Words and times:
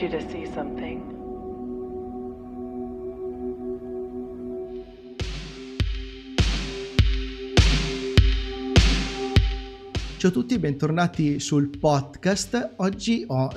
need 0.00 0.12
you 0.12 0.18
to 0.18 0.30
see 0.30 0.46
something. 0.52 1.16
Ciao 10.18 10.30
a 10.30 10.32
tutti, 10.32 10.58
bentornati 10.58 11.38
sul 11.38 11.70
podcast. 11.78 12.74
Oggi 12.76 13.24
ho 13.26 13.50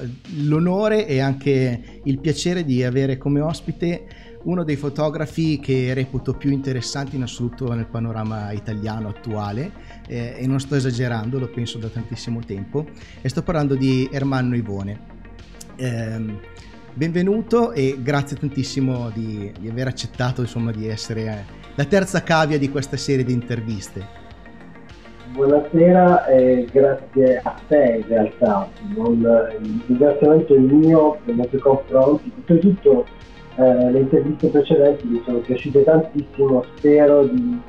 l'onore 0.44 1.08
e 1.08 1.20
anche 1.20 2.02
il 2.04 2.20
piacere 2.20 2.64
di 2.64 2.84
avere 2.84 3.18
come 3.18 3.40
ospite 3.40 4.30
uno 4.44 4.64
dei 4.64 4.76
fotografi 4.76 5.60
che 5.60 5.94
reputo 5.94 6.34
più 6.34 6.52
interessanti 6.52 7.16
in 7.16 7.24
assoluto 7.24 7.74
nel 7.74 7.88
panorama 7.88 8.52
italiano 8.52 9.08
attuale 9.08 9.72
eh, 10.08 10.36
e 10.38 10.48
non 10.48 10.60
sto 10.60 10.76
esagerando, 10.76 11.38
lo 11.38 11.50
penso 11.50 11.78
da 11.78 11.90
tantissimo 11.90 12.40
tempo 12.40 12.88
e 13.22 13.30
sto 13.30 13.44
parlando 13.44 13.76
di 13.76 14.08
Ermanno 14.12 14.56
Ivone. 14.56 15.11
Eh, 15.82 16.38
benvenuto 16.94 17.72
e 17.72 17.98
grazie 18.04 18.38
tantissimo 18.38 19.10
di, 19.10 19.52
di 19.60 19.68
aver 19.68 19.88
accettato 19.88 20.42
insomma, 20.42 20.70
di 20.70 20.88
essere 20.88 21.44
la 21.74 21.86
terza 21.86 22.22
cavia 22.22 22.60
di 22.60 22.70
questa 22.70 22.98
serie 22.98 23.26
di 23.26 23.34
interviste. 23.34 24.06
Buonasera 25.32 26.28
e 26.28 26.68
grazie 26.72 27.40
a 27.42 27.56
te 27.68 28.00
in 28.00 28.08
realtà, 28.08 28.70
non, 28.96 29.22
il 29.60 29.82
ringraziamento 29.88 30.54
è 30.54 30.60
mio 30.60 31.18
nei 31.24 31.50
tuoi 31.50 31.62
confronti, 31.62 32.32
soprattutto 32.36 33.08
eh, 33.56 33.92
le 33.92 34.00
interviste 34.02 34.50
precedenti 34.50 35.08
mi 35.08 35.22
sono 35.26 35.40
piaciute 35.40 35.84
tantissimo, 35.84 36.64
spero 36.76 37.24
di, 37.24 37.60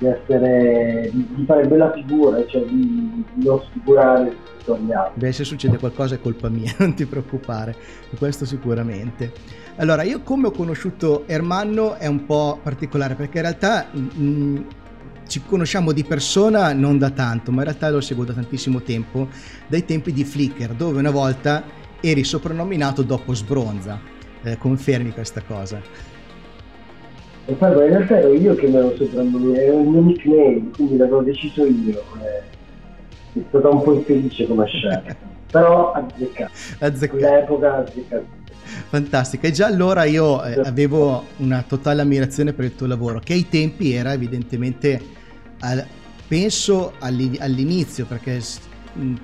di, 0.00 0.06
essere, 0.06 1.10
di, 1.12 1.44
fare 1.46 1.66
bella 1.66 1.92
figura, 1.92 2.44
cioè 2.46 2.64
di, 2.64 3.24
di 3.34 3.44
non 3.44 3.60
sfigurare 3.68 4.34
tutorial. 4.58 5.10
Beh, 5.14 5.30
se 5.30 5.44
succede 5.44 5.76
qualcosa 5.76 6.14
è 6.14 6.20
colpa 6.20 6.48
mia, 6.48 6.74
non 6.80 6.94
ti 6.94 7.04
preoccupare, 7.04 7.76
questo 8.18 8.46
sicuramente. 8.46 9.30
Allora, 9.76 10.02
io 10.02 10.22
come 10.22 10.46
ho 10.46 10.50
conosciuto 10.50 11.24
Ermanno 11.26 11.94
è 11.96 12.06
un 12.06 12.24
po' 12.24 12.58
particolare 12.62 13.14
perché 13.14 13.36
in 13.36 13.42
realtà 13.42 13.88
mh, 13.92 14.08
mm, 14.18 14.56
ci 15.26 15.42
conosciamo 15.46 15.92
di 15.92 16.02
persona 16.02 16.72
non 16.72 16.96
da 16.96 17.10
tanto, 17.10 17.52
ma 17.52 17.58
in 17.58 17.64
realtà 17.64 17.90
lo 17.90 18.00
seguo 18.00 18.24
da 18.24 18.32
tantissimo 18.32 18.80
tempo, 18.80 19.28
dai 19.68 19.84
tempi 19.84 20.12
di 20.12 20.24
Flickr, 20.24 20.72
dove 20.72 20.98
una 20.98 21.10
volta 21.10 21.62
eri 22.00 22.24
soprannominato 22.24 23.02
dopo 23.02 23.34
Sbronza. 23.34 24.00
Eh, 24.42 24.56
confermi 24.56 25.10
questa 25.10 25.42
cosa? 25.42 26.09
E 27.50 27.54
poi 27.54 27.70
in 27.72 27.78
realtà 27.78 28.16
ero 28.16 28.32
io 28.32 28.54
che 28.54 28.68
me 28.68 28.80
lo 28.80 28.94
soprannominato, 28.96 29.60
era 29.60 29.80
il 29.80 29.88
mio 29.88 30.02
nickname, 30.02 30.70
quindi 30.72 30.96
l'avevo 30.96 31.22
deciso 31.22 31.64
io. 31.64 32.00
Eh, 32.22 33.40
è 33.40 33.44
stata 33.48 33.68
un 33.68 33.82
po' 33.82 33.94
infelice 33.94 34.46
come 34.46 34.66
scelta, 34.66 35.16
però 35.50 35.90
azzeccato. 35.90 36.52
azzeccato. 36.78 37.34
L'epoca 37.34 37.76
azzeccato. 37.78 38.38
Fantastica, 38.88 39.48
e 39.48 39.50
già 39.50 39.66
allora 39.66 40.04
io 40.04 40.44
eh, 40.44 40.60
avevo 40.64 41.24
una 41.38 41.64
totale 41.66 42.02
ammirazione 42.02 42.52
per 42.52 42.66
il 42.66 42.76
tuo 42.76 42.86
lavoro, 42.86 43.18
che 43.18 43.32
ai 43.32 43.48
tempi 43.48 43.94
era 43.94 44.12
evidentemente, 44.12 45.00
al, 45.58 45.84
penso 46.28 46.92
all'inizio, 47.00 48.06
perché 48.06 48.40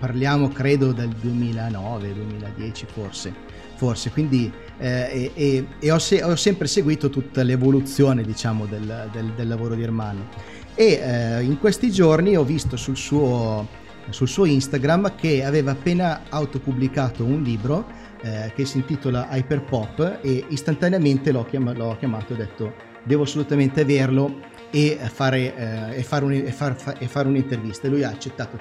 parliamo 0.01 0.49
credo 0.49 0.91
del 0.91 1.11
2009-2010 1.23 2.87
forse, 2.87 3.33
forse, 3.77 4.11
quindi 4.11 4.53
eh, 4.79 5.31
e, 5.35 5.67
e 5.79 5.91
ho, 5.91 5.99
se, 5.99 6.23
ho, 6.23 6.37
sempre 6.37 6.67
seguito 6.67 7.09
tutta 7.09 7.43
l'evoluzione 7.43 8.23
diciamo 8.23 8.67
del, 8.67 9.09
del, 9.13 9.33
del 9.35 9.49
lavoro 9.49 9.75
di 9.75 9.83
Ermanno 9.83 10.29
e 10.75 11.01
eh, 11.03 11.43
in 11.43 11.59
questi 11.59 11.91
giorni 11.91 12.37
ho 12.37 12.45
visto 12.45 12.77
sul 12.77 12.97
suo, 12.97 13.67
sul 14.11 14.29
suo 14.29 14.45
Instagram 14.45 15.15
che 15.17 15.45
aveva 15.45 15.71
appena 15.71 16.23
autopubblicato 16.29 17.25
un 17.25 17.43
libro 17.43 17.87
eh, 18.23 18.53
che 18.55 18.65
si 18.65 18.79
intitola 18.79 19.29
Hyperpop 19.31 20.19
e 20.21 20.45
istantaneamente 20.49 21.33
l'ho, 21.33 21.45
chiam- 21.45 21.75
l'ho 21.75 21.97
chiamato 21.99 22.33
e 22.33 22.35
ho 22.35 22.39
detto 22.39 22.75
devo 23.05 23.23
assolutamente 23.23 23.83
averlo 23.83 24.55
e 24.71 24.99
fare, 25.11 25.55
eh, 25.57 25.99
e 25.99 26.03
fare, 26.03 26.25
un, 26.25 26.33
e 26.33 26.53
far, 26.53 26.77
fa, 26.77 26.99
e 26.99 27.07
fare 27.07 27.29
un'intervista. 27.29 27.87
E 27.87 27.91
lui 27.91 28.03
ha 28.03 28.11
accettato. 28.11 28.61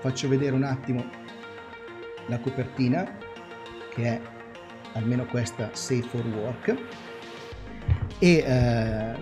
Faccio 0.00 0.28
vedere 0.28 0.54
un 0.54 0.62
attimo 0.62 1.04
la 2.26 2.38
copertina 2.38 3.18
che 3.92 4.02
è 4.04 4.20
almeno 4.94 5.24
questa 5.26 5.70
Safe 5.72 6.02
for 6.02 6.24
Work. 6.26 6.76
E 8.18 8.44
eh, 8.46 9.14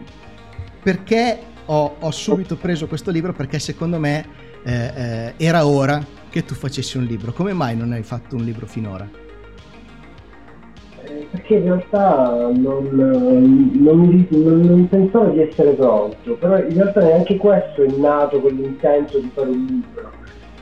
perché 0.82 1.38
ho, 1.66 1.96
ho, 1.98 2.10
subito 2.10 2.56
preso 2.56 2.86
questo 2.86 3.10
libro? 3.10 3.32
Perché 3.32 3.58
secondo 3.58 3.98
me 3.98 4.24
eh, 4.64 4.72
eh, 4.72 5.34
era 5.36 5.66
ora 5.66 6.04
che 6.28 6.44
tu 6.44 6.54
facessi 6.54 6.96
un 6.96 7.04
libro. 7.04 7.32
Come 7.32 7.52
mai 7.52 7.76
non 7.76 7.92
hai 7.92 8.02
fatto 8.02 8.36
un 8.36 8.44
libro 8.44 8.66
finora? 8.66 9.08
Eh, 11.04 11.26
perché 11.30 11.54
in 11.54 11.64
realtà 11.64 12.50
non, 12.52 12.88
non, 12.92 14.28
non, 14.30 14.60
non, 14.60 14.88
pensavo 14.88 15.30
di 15.30 15.40
essere 15.40 15.72
pronto, 15.72 16.34
però 16.34 16.58
in 16.58 16.74
realtà 16.74 17.00
neanche 17.00 17.36
questo 17.36 17.82
è 17.82 17.90
nato 17.96 18.40
con 18.40 18.54
l'intento 18.54 19.18
di 19.18 19.30
fare 19.32 19.48
un 19.48 19.64
libro. 19.64 20.12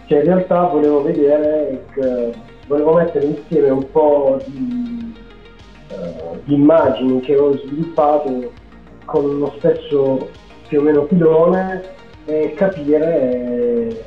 Cioè 0.07 0.19
in 0.19 0.25
realtà 0.25 0.67
volevo 0.69 1.03
vedere 1.03 1.85
volevo 2.69 2.95
mettere 2.95 3.27
insieme 3.27 3.71
un 3.71 3.91
po' 3.91 4.41
di 4.47 4.98
immagini 6.45 7.21
che 7.21 7.37
ho 7.37 7.57
sviluppato 7.59 8.53
con 9.05 9.39
lo 9.39 9.55
stesso 9.59 10.29
più 10.69 10.81
o 10.81 10.83
meno 10.83 11.07
filone 11.07 11.83
e 12.27 12.53
capire 12.55 13.19
eh, 13.21 14.05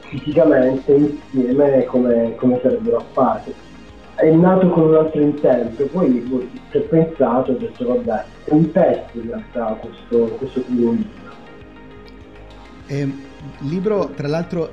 fisicamente 0.00 0.92
insieme 0.92 1.84
come, 1.84 2.34
come 2.36 2.58
sarebbero 2.62 2.98
apparsi. 2.98 3.52
È 4.14 4.30
nato 4.30 4.68
con 4.70 4.88
un 4.88 4.96
altro 4.96 5.20
intento, 5.20 5.86
poi 5.86 6.48
ci 6.70 6.76
ho 6.76 6.82
pensato 6.82 7.50
e 7.50 7.54
ho 7.54 7.58
detto 7.58 7.86
vabbè, 7.86 8.24
è 8.44 8.52
un 8.52 8.70
test 8.70 9.14
in 9.14 9.28
realtà 9.28 9.78
questo, 9.80 10.34
questo 10.36 10.60
primo 10.60 10.92
libro. 10.92 11.18
Eh, 12.86 13.08
libro 13.60 14.10
tra 14.14 14.28
l'altro 14.28 14.70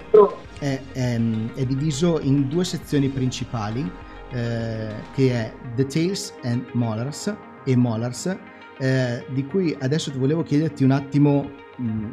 è, 0.60 0.80
è, 0.92 1.20
è 1.56 1.66
diviso 1.66 2.20
in 2.22 2.48
due 2.48 2.66
sezioni 2.66 3.08
principali, 3.08 3.90
eh, 4.32 4.96
che 5.14 5.32
è 5.32 5.54
Details 5.76 6.34
and 6.44 6.66
Molars 6.74 7.34
e 7.66 7.76
Molars, 7.76 8.38
eh, 8.80 9.26
di 9.34 9.46
cui 9.46 9.76
adesso 9.80 10.12
volevo 10.16 10.44
chiederti 10.44 10.84
un 10.84 10.92
attimo 10.92 11.50
mh, 11.78 12.06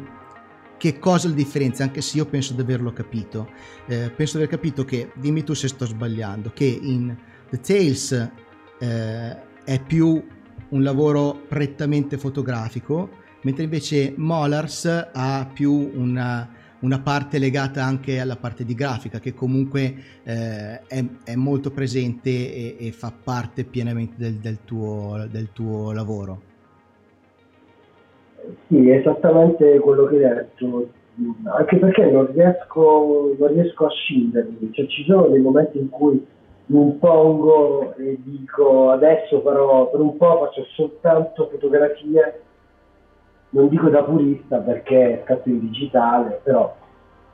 che 0.77 0.99
cosa 0.99 1.27
la 1.27 1.33
differenza, 1.33 1.83
anche 1.83 2.01
se 2.01 2.17
io 2.17 2.25
penso 2.25 2.53
di 2.53 2.61
averlo 2.61 2.91
capito. 2.91 3.49
Eh, 3.87 4.11
penso 4.15 4.37
di 4.37 4.43
aver 4.43 4.55
capito 4.55 4.83
che, 4.83 5.11
dimmi 5.15 5.43
tu 5.43 5.53
se 5.53 5.67
sto 5.67 5.85
sbagliando, 5.85 6.51
che 6.53 6.65
in 6.65 7.15
Details 7.49 8.11
eh, 8.79 9.37
è 9.63 9.81
più 9.81 10.23
un 10.69 10.83
lavoro 10.83 11.43
prettamente 11.47 12.17
fotografico, 12.17 13.09
mentre 13.43 13.63
invece 13.63 14.13
Molars 14.17 15.09
ha 15.13 15.49
più 15.53 15.91
una 15.95 16.49
una 16.79 16.99
parte 16.99 17.39
legata 17.39 17.83
anche 17.83 18.19
alla 18.19 18.35
parte 18.35 18.63
di 18.65 18.73
grafica 18.73 19.19
che 19.19 19.33
comunque 19.33 19.95
eh, 20.23 20.81
è, 20.87 21.03
è, 21.23 21.35
molto 21.35 21.71
presente 21.71 22.29
e, 22.29 22.75
e, 22.79 22.91
fa 22.91 23.11
parte 23.23 23.63
pienamente 23.63 24.15
del, 24.17 24.35
del, 24.35 24.59
tuo, 24.65 25.25
del 25.29 25.51
tuo 25.51 25.91
lavoro. 25.91 26.41
Sì, 28.67 28.89
esattamente 28.89 29.79
quello 29.79 30.05
che 30.05 30.15
hai 30.25 30.35
detto, 30.35 30.89
anche 31.43 31.77
perché 31.77 32.11
non 32.11 32.31
riesco, 32.31 33.35
non 33.37 33.47
riesco 33.53 33.85
a 33.85 33.89
scindermi, 33.89 34.69
cioè, 34.71 34.85
ci 34.87 35.03
sono 35.05 35.27
dei 35.27 35.41
momenti 35.41 35.79
in 35.79 35.89
cui 35.89 36.23
mi 36.67 36.81
impongo 36.81 37.95
e 37.95 38.17
dico 38.23 38.89
adesso 38.91 39.41
farò, 39.41 39.89
per 39.89 39.99
un 39.99 40.17
po' 40.17 40.39
faccio 40.39 40.65
soltanto 40.73 41.47
fotografie 41.51 42.41
non 43.55 43.69
dico 43.69 43.87
da 43.89 44.03
purista 44.03 44.57
perché 44.57 45.13
è 45.13 45.23
scatto 45.23 45.47
in 45.47 45.59
digitale, 45.59 46.41
però, 46.43 46.75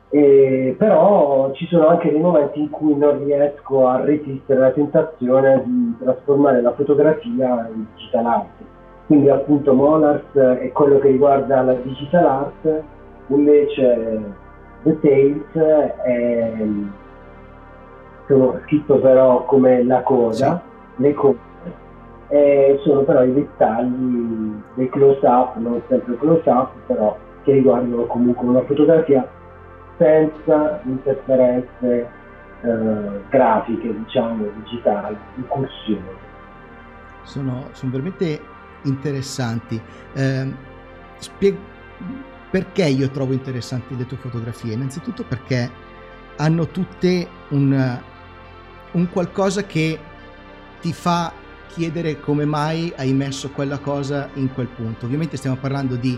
eh, 0.10 0.76
però 0.78 1.52
ci 1.54 1.66
sono 1.66 1.88
anche 1.88 2.12
dei 2.12 2.20
momenti 2.20 2.62
in 2.62 2.70
cui 2.70 2.96
non 2.96 3.24
riesco 3.26 3.88
a 3.88 4.02
resistere 4.02 4.60
alla 4.60 4.72
tentazione 4.72 5.64
di 5.66 5.96
trasformare 6.00 6.62
la 6.62 6.74
fotografia 6.74 7.70
in 7.74 7.86
digital 7.96 8.26
art. 8.26 8.50
Quindi 9.08 9.30
appunto 9.30 9.74
Monarch 9.74 10.38
è 10.38 10.72
quello 10.72 11.00
che 11.00 11.10
riguarda 11.10 11.64
la 11.64 11.74
digital 11.74 12.26
art, 12.26 12.84
invece 13.28 14.22
The 14.84 15.00
Tales 15.00 15.96
è 16.04 16.68
sono 18.28 18.60
scritto 18.64 19.00
però 19.00 19.44
come 19.46 19.84
la 19.84 20.02
coda, 20.04 20.62
sì. 20.96 21.02
le 21.02 21.14
cose 21.14 21.51
eh, 22.32 22.80
sono 22.84 23.02
però 23.02 23.24
i 23.24 23.34
dettagli 23.34 24.54
dei 24.76 24.90
close 24.90 25.20
up, 25.26 25.58
non 25.58 25.82
sempre 25.90 26.18
close 26.18 26.50
up, 26.50 26.72
però 26.88 27.18
che 27.44 27.52
riguardano 27.52 28.06
comunque 28.06 28.48
una 28.48 28.64
fotografia 28.64 29.30
senza 29.98 30.80
interferenze 30.86 32.10
eh, 32.62 33.22
grafiche, 33.30 33.94
diciamo, 33.94 34.46
digitali, 34.64 35.18
incursioni. 35.36 36.20
Sono, 37.24 37.68
sono 37.74 37.92
veramente 37.92 38.40
interessanti. 38.84 39.82
Eh, 40.14 40.54
spieg- 41.18 41.58
perché 42.50 42.86
io 42.86 43.10
trovo 43.10 43.34
interessanti 43.34 43.98
le 43.98 44.06
tue 44.06 44.18
fotografie? 44.18 44.74
Innanzitutto 44.74 45.26
perché 45.28 45.70
hanno 46.38 46.68
tutte 46.68 47.28
un, 47.50 48.00
un 48.92 49.10
qualcosa 49.10 49.64
che 49.66 50.00
ti 50.80 50.94
fa 50.94 51.32
chiedere 51.74 52.20
come 52.20 52.46
mai 52.46 52.94
hai 52.98 53.14
messo 53.14 53.50
quella 53.50 53.80
cosa 53.80 54.30
in 54.36 54.54
quel 54.54 54.68
punto. 54.68 55.06
Ovviamente 55.06 55.38
stiamo 55.38 55.56
parlando 55.58 55.96
di, 55.96 56.18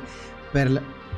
per, 0.51 0.69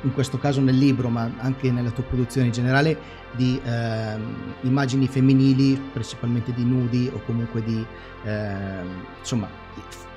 in 0.01 0.13
questo 0.13 0.37
caso 0.37 0.61
nel 0.61 0.77
libro, 0.77 1.09
ma 1.09 1.29
anche 1.37 1.71
nella 1.71 1.91
tua 1.91 2.03
produzione 2.03 2.47
in 2.47 2.53
generale, 2.53 3.23
di 3.31 3.59
eh, 3.63 4.17
immagini 4.61 5.07
femminili, 5.07 5.79
principalmente 5.91 6.53
di 6.53 6.63
nudi 6.63 7.09
o 7.13 7.21
comunque 7.25 7.63
di 7.63 7.85
eh, 8.23 8.83
insomma, 9.19 9.47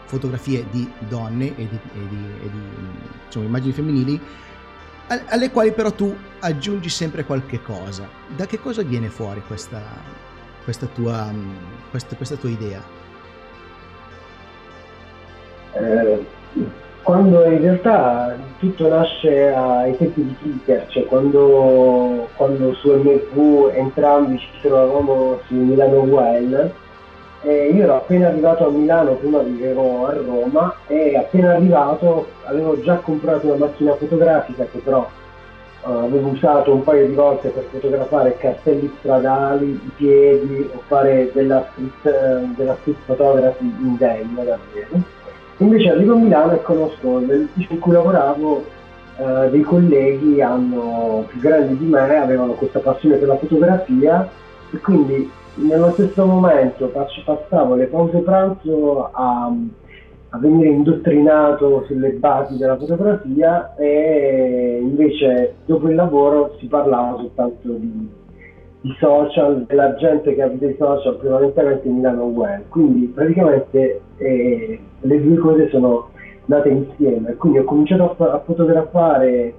fotografie 0.05 0.67
di 0.71 0.89
donne 1.09 1.57
e 1.57 1.69
di, 1.69 1.79
e 1.95 2.09
di, 2.09 2.25
e 2.43 2.51
di 2.51 2.61
insomma, 3.27 3.47
immagini 3.47 3.73
femminili 3.73 4.21
alle 5.09 5.51
quali 5.51 5.73
però 5.73 5.91
tu 5.91 6.15
aggiungi 6.41 6.89
sempre 6.89 7.25
qualche 7.25 7.63
cosa. 7.63 8.09
Da 8.37 8.47
che 8.47 8.61
cosa 8.61 8.83
viene 8.83 9.09
fuori 9.09 9.43
questa, 9.47 9.81
questa, 10.65 10.87
tua, 10.87 11.33
questa, 11.91 12.15
questa 12.17 12.37
tua 12.37 12.51
idea? 12.51 12.83
Eh, 15.73 16.25
quando 17.03 17.43
in 17.47 17.63
realtà 17.63 18.37
tutto 18.59 18.87
nasce 18.87 19.49
ai 19.49 19.97
tempi 19.97 20.25
di 20.25 20.37
Twitter, 20.39 20.87
cioè 20.89 21.07
quando, 21.07 22.29
quando 22.37 22.75
su 22.75 22.93
MV 22.93 23.71
entrambi 23.73 24.39
ci 24.39 24.49
trovavamo 24.61 25.41
su 25.47 25.55
Milano 25.55 26.01
Well, 26.01 26.71
eh, 27.43 27.71
io 27.73 27.83
ero 27.85 27.97
appena 27.97 28.29
arrivato 28.29 28.67
a 28.67 28.71
Milano, 28.71 29.13
prima 29.13 29.39
vivevo 29.39 30.07
a 30.07 30.13
Roma 30.13 30.75
e 30.87 31.17
appena 31.17 31.55
arrivato 31.55 32.27
avevo 32.45 32.79
già 32.83 32.97
comprato 32.97 33.47
una 33.47 33.57
macchina 33.57 33.95
fotografica 33.95 34.67
che 34.71 34.79
però 34.79 35.09
uh, 35.85 35.91
avevo 35.91 36.29
usato 36.29 36.75
un 36.75 36.83
paio 36.83 37.07
di 37.07 37.15
volte 37.15 37.49
per 37.49 37.69
fotografare 37.71 38.37
cartelli 38.37 38.93
stradali, 38.99 39.71
i 39.71 39.91
piedi 39.97 40.69
o 40.75 40.83
fare 40.89 41.31
della 41.33 41.67
street, 41.71 42.43
uh, 42.43 42.55
della 42.55 42.77
street 42.81 42.99
photography 43.07 43.65
in 43.65 43.97
degno 43.97 44.45
davvero 44.45 45.17
Invece 45.59 45.91
arrivo 45.91 46.15
a 46.15 46.17
Milano 46.17 46.53
e 46.53 46.63
conosco 46.63 47.19
nell'ufficio 47.19 47.73
in 47.73 47.81
cui 47.81 47.93
lavoravo 47.93 48.65
eh, 49.17 49.51
dei 49.51 49.63
colleghi 49.63 50.41
hanno, 50.41 51.25
più 51.27 51.41
grandi 51.41 51.77
di 51.77 51.87
me, 51.87 52.17
avevano 52.17 52.53
questa 52.53 52.79
passione 52.79 53.17
per 53.17 53.27
la 53.27 53.37
fotografia 53.37 54.29
e 54.71 54.79
quindi 54.79 55.29
nello 55.55 55.91
stesso 55.91 56.25
momento 56.25 56.87
passavo 57.25 57.75
le 57.75 57.87
pause 57.87 58.19
pranzo 58.19 59.11
a, 59.13 59.53
a 60.29 60.39
venire 60.39 60.69
indottrinato 60.69 61.85
sulle 61.87 62.11
basi 62.11 62.57
della 62.57 62.77
fotografia 62.77 63.75
e 63.75 64.79
invece 64.81 65.57
dopo 65.65 65.89
il 65.89 65.97
lavoro 65.97 66.55
si 66.61 66.67
parlava 66.67 67.17
soltanto 67.17 67.73
di 67.73 68.09
i 68.83 68.95
social, 69.01 69.65
della 69.67 69.97
gente 69.97 70.35
che 70.37 70.43
abita 70.43 70.67
i 70.67 70.77
social 70.79 71.17
prevalentemente 71.17 71.89
Milano 71.89 72.25
Well. 72.25 72.63
Quindi 72.69 73.07
praticamente 73.07 74.01
eh, 74.19 74.81
le 75.01 75.23
due 75.23 75.37
cose 75.37 75.69
sono 75.71 76.11
nate 76.47 76.69
insieme. 76.69 77.35
Quindi 77.35 77.59
ho 77.59 77.65
cominciato 77.65 78.17
a, 78.19 78.33
a 78.33 78.41
fotografare, 78.41 79.55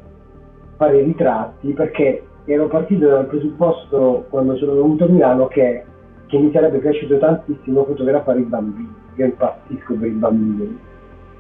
fare 0.78 1.02
ritratti 1.02 1.74
perché 1.74 2.24
ero 2.46 2.68
partito 2.68 3.08
dal 3.08 3.28
presupposto 3.28 4.26
quando 4.30 4.56
sono 4.58 4.74
venuto 4.74 5.06
a 5.06 5.08
Milano 5.08 5.48
che, 5.48 5.84
che 6.28 6.38
mi 6.38 6.52
sarebbe 6.52 6.80
piaciuto 6.80 7.18
tantissimo 7.18 7.86
fotografare 7.86 8.40
i 8.40 8.44
bambini. 8.44 8.94
Io 9.16 9.26
impazzisco 9.26 9.94
per 9.96 10.08
i 10.08 10.12
bambini. 10.12 10.80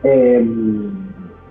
E, 0.01 0.09
ehm, 0.09 1.07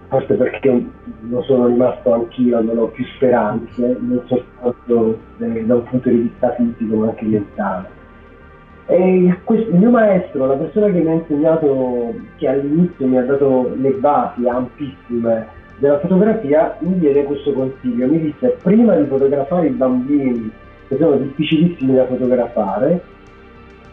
forse 0.09 0.35
perché 0.35 0.87
lo 1.29 1.43
sono 1.43 1.67
rimasto 1.67 2.13
anch'io, 2.13 2.61
non 2.63 2.79
ho 2.79 2.87
più 2.87 3.05
speranze, 3.17 3.97
non 4.01 4.23
soltanto 4.27 5.19
eh, 5.39 5.65
da 5.65 5.75
un 5.75 5.83
punto 5.85 6.09
di 6.09 6.17
vista 6.17 6.55
fisico 6.55 6.97
ma 6.97 7.09
anche 7.09 7.25
mentale. 7.25 7.98
E 8.91 9.39
questo, 9.45 9.69
il 9.69 9.77
mio 9.77 9.91
maestro, 9.91 10.47
la 10.47 10.55
persona 10.55 10.87
che 10.87 11.01
mi 11.01 11.11
ha 11.11 11.13
insegnato, 11.13 12.15
che 12.37 12.49
all'inizio 12.49 13.07
mi 13.07 13.19
ha 13.19 13.23
dato 13.23 13.75
le 13.77 13.91
basi 13.91 14.49
ampissime 14.49 15.47
della 15.77 15.99
fotografia, 15.99 16.75
mi 16.79 16.99
diede 16.99 17.25
questo 17.25 17.53
consiglio, 17.53 18.07
mi 18.07 18.19
disse 18.19 18.57
prima 18.63 18.97
di 18.97 19.07
fotografare 19.07 19.67
i 19.67 19.73
bambini 19.73 20.51
che 20.89 20.97
sono 20.97 21.17
difficilissimi 21.17 21.97
da 21.97 22.07
fotografare, 22.07 23.03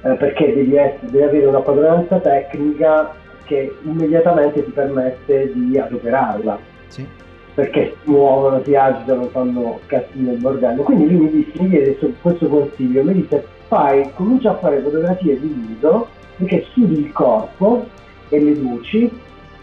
eh, 0.02 0.14
perché 0.14 0.54
devi, 0.54 0.78
essere, 0.78 1.12
devi 1.12 1.24
avere 1.24 1.46
una 1.48 1.60
padronanza 1.60 2.20
tecnica 2.20 3.14
che 3.44 3.76
immediatamente 3.84 4.64
ti 4.64 4.72
permette 4.72 5.52
di 5.54 5.78
adoperarla. 5.78 6.58
Sì. 6.88 7.06
Perché 7.54 7.96
si 8.02 8.10
muovono, 8.10 8.62
si 8.64 8.74
agitano, 8.76 9.24
fanno 9.26 9.80
casino 9.88 10.32
e 10.32 10.36
bordello. 10.36 10.84
Quindi 10.84 11.12
lui 11.12 11.26
mi 11.26 11.32
disse, 11.32 11.62
mi 11.62 11.68
diede 11.68 11.98
questo 12.22 12.48
consiglio, 12.48 13.04
mi 13.04 13.14
disse 13.14 13.55
fai, 13.68 14.12
comincia 14.16 14.52
a 14.52 14.58
fare 14.58 14.82
fotografie 14.82 15.40
di 15.40 15.48
viso 15.48 16.08
perché 16.38 16.66
studi 16.72 17.00
il 17.00 17.12
corpo 17.12 17.86
e 18.30 18.40
le 18.40 18.56
luci, 18.56 19.10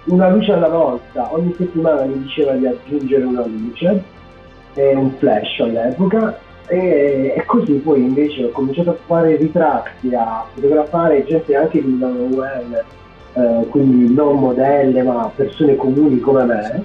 una 0.05 0.29
luce 0.29 0.53
alla 0.53 0.69
volta, 0.69 1.33
ogni 1.33 1.55
settimana 1.57 2.05
mi 2.05 2.23
diceva 2.23 2.53
di 2.53 2.67
aggiungere 2.67 3.25
una 3.25 3.45
luce, 3.47 4.03
eh, 4.75 4.95
un 4.95 5.11
flash 5.19 5.61
all'epoca, 5.61 6.39
e, 6.67 7.35
e, 7.37 7.45
così 7.45 7.75
poi 7.75 8.01
invece 8.01 8.45
ho 8.45 8.51
cominciato 8.51 8.91
a 8.91 8.97
fare 9.07 9.37
ritratti, 9.37 10.15
a 10.15 10.45
fotografare 10.55 11.25
gente 11.25 11.55
anche 11.55 11.83
di 11.83 11.99
web 12.01 12.85
eh, 13.35 13.67
quindi 13.69 14.13
non 14.13 14.39
modelle 14.39 15.03
ma 15.03 15.31
persone 15.35 15.77
comuni 15.77 16.21
come 16.21 16.45
me. 16.45 16.85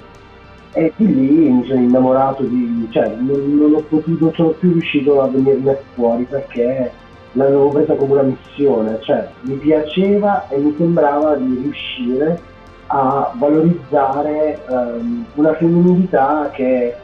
E 0.72 0.92
di 0.96 1.06
lì 1.06 1.50
mi 1.50 1.66
sono 1.66 1.80
innamorato 1.80 2.42
di, 2.42 2.86
cioè 2.90 3.08
non, 3.18 3.56
non 3.56 3.84
potuto, 3.88 4.24
non 4.24 4.34
sono 4.34 4.50
più 4.50 4.72
riuscito 4.72 5.20
a 5.22 5.28
venirne 5.28 5.78
fuori 5.94 6.24
perché 6.24 6.92
l'avevo 7.38 7.68
presa 7.68 7.94
come 7.94 8.12
una 8.12 8.22
missione, 8.22 8.98
cioè 9.00 9.28
mi 9.42 9.54
piaceva 9.54 10.48
e 10.48 10.58
mi 10.58 10.74
sembrava 10.76 11.36
di 11.36 11.60
riuscire 11.62 12.40
a 12.88 13.32
valorizzare 13.34 14.60
um, 14.68 15.24
una 15.34 15.54
femminilità 15.54 16.50
che, 16.52 16.96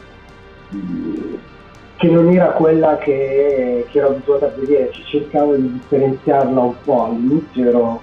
che, 1.97 2.09
non 2.09 2.29
era 2.31 2.47
quella 2.53 2.97
che, 2.99 3.87
che 3.91 3.99
ero 3.99 4.09
abituata 4.09 4.47
a 4.47 4.53
vedere, 4.57 4.91
cercavo 4.93 5.55
di 5.55 5.73
differenziarla 5.73 6.61
un 6.61 6.75
po', 6.83 7.05
all'inizio 7.05 7.69
ero 7.69 8.01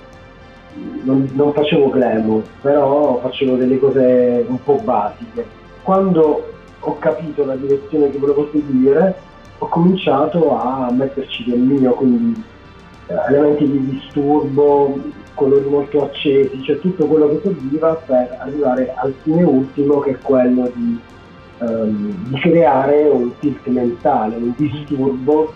non, 1.04 1.30
non 1.34 1.52
facevo 1.52 1.90
glamour, 1.90 2.44
però 2.62 3.20
facevo 3.20 3.56
delle 3.56 3.78
cose 3.78 4.46
un 4.48 4.64
po' 4.64 4.80
basiche. 4.84 5.46
Quando 5.82 6.46
ho 6.80 6.98
capito 7.00 7.44
la 7.46 7.56
direzione 7.56 8.10
che 8.10 8.18
volevo 8.18 8.48
seguire, 8.52 9.16
ho 9.64 9.68
cominciato 9.68 10.60
a 10.60 10.92
metterci 10.92 11.44
del 11.44 11.60
mio, 11.60 11.94
quindi 11.94 12.44
eh, 13.06 13.14
elementi 13.30 13.70
di 13.70 13.90
disturbo, 13.92 15.00
colori 15.36 15.70
molto 15.70 16.04
accesi, 16.04 16.64
cioè 16.64 16.80
tutto 16.80 17.06
quello 17.06 17.30
che 17.30 17.42
serviva 17.44 17.94
per 17.94 18.38
arrivare 18.40 18.92
al 18.96 19.14
fine 19.22 19.44
ultimo 19.44 20.00
che 20.00 20.12
è 20.12 20.18
quello 20.18 20.72
di, 20.74 21.00
um, 21.60 22.28
di 22.30 22.40
creare 22.40 23.08
un 23.08 23.32
tilt 23.40 23.68
mentale, 23.68 24.36
un 24.36 24.54
disturbo 24.58 25.54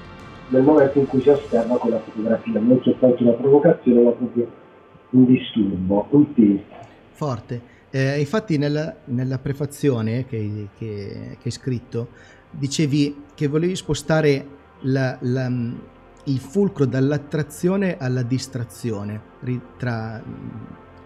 nel 0.50 0.62
momento 0.62 1.00
in 1.00 1.08
cui 1.08 1.22
si 1.22 1.30
osserva 1.30 1.78
quella 1.78 2.00
fotografia, 2.00 2.60
non 2.60 2.80
soltanto 2.84 3.24
una 3.24 3.32
provocazione 3.32 4.02
ma 4.02 4.12
proprio 4.12 4.48
un 5.10 5.26
disturbo, 5.26 6.06
un 6.12 6.34
tilt. 6.36 6.64
Forte. 7.10 7.74
Eh, 7.90 8.20
infatti 8.20 8.58
nella, 8.58 8.94
nella 9.06 9.40
prefazione 9.40 10.26
che, 10.26 10.68
che, 10.78 11.38
che, 11.40 11.46
hai 11.46 11.52
scritto 11.52 12.10
dicevi 12.58 13.24
che 13.34 13.48
volevi 13.48 13.76
spostare 13.76 14.48
la, 14.82 15.18
la, 15.22 15.48
il 15.48 16.40
fulcro 16.40 16.86
dall'attrazione 16.86 17.98
alla 17.98 18.24
distrazione, 18.24 19.22
tra, 19.78 20.22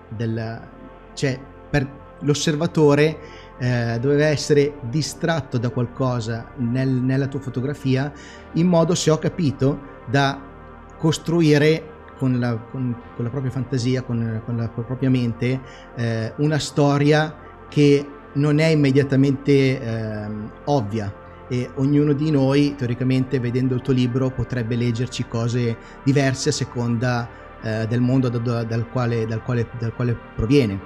della, 0.09 0.69
cioè 1.13 1.39
per 1.69 1.97
l'osservatore 2.21 3.17
eh, 3.59 3.97
doveva 3.99 4.25
essere 4.25 4.75
distratto 4.89 5.57
da 5.57 5.69
qualcosa 5.69 6.51
nel, 6.57 6.89
nella 6.89 7.27
tua 7.27 7.39
fotografia 7.39 8.11
in 8.53 8.67
modo, 8.67 8.95
se 8.95 9.09
ho 9.11 9.17
capito, 9.17 9.97
da 10.05 10.41
costruire 10.97 11.97
con 12.17 12.39
la, 12.39 12.57
con, 12.57 12.95
con 13.15 13.23
la 13.23 13.31
propria 13.31 13.51
fantasia, 13.51 14.01
con, 14.01 14.41
con 14.45 14.57
la 14.57 14.67
propria 14.67 15.09
mente, 15.09 15.61
eh, 15.95 16.33
una 16.37 16.59
storia 16.59 17.33
che 17.69 18.05
non 18.33 18.59
è 18.59 18.65
immediatamente 18.65 19.81
eh, 19.81 20.27
ovvia 20.65 21.18
e 21.49 21.69
ognuno 21.75 22.13
di 22.13 22.31
noi 22.31 22.75
teoricamente 22.75 23.39
vedendo 23.39 23.73
il 23.73 23.81
tuo 23.81 23.91
libro 23.91 24.29
potrebbe 24.29 24.75
leggerci 24.75 25.27
cose 25.27 25.75
diverse 26.03 26.49
a 26.49 26.51
seconda 26.53 27.27
eh, 27.61 27.87
del 27.87 27.99
mondo 27.99 28.29
da, 28.29 28.37
da, 28.37 28.63
dal, 28.63 28.87
quale, 28.89 29.25
dal, 29.25 29.41
quale, 29.43 29.67
dal, 29.77 29.93
quale, 29.93 30.15
proviene. 30.35 30.79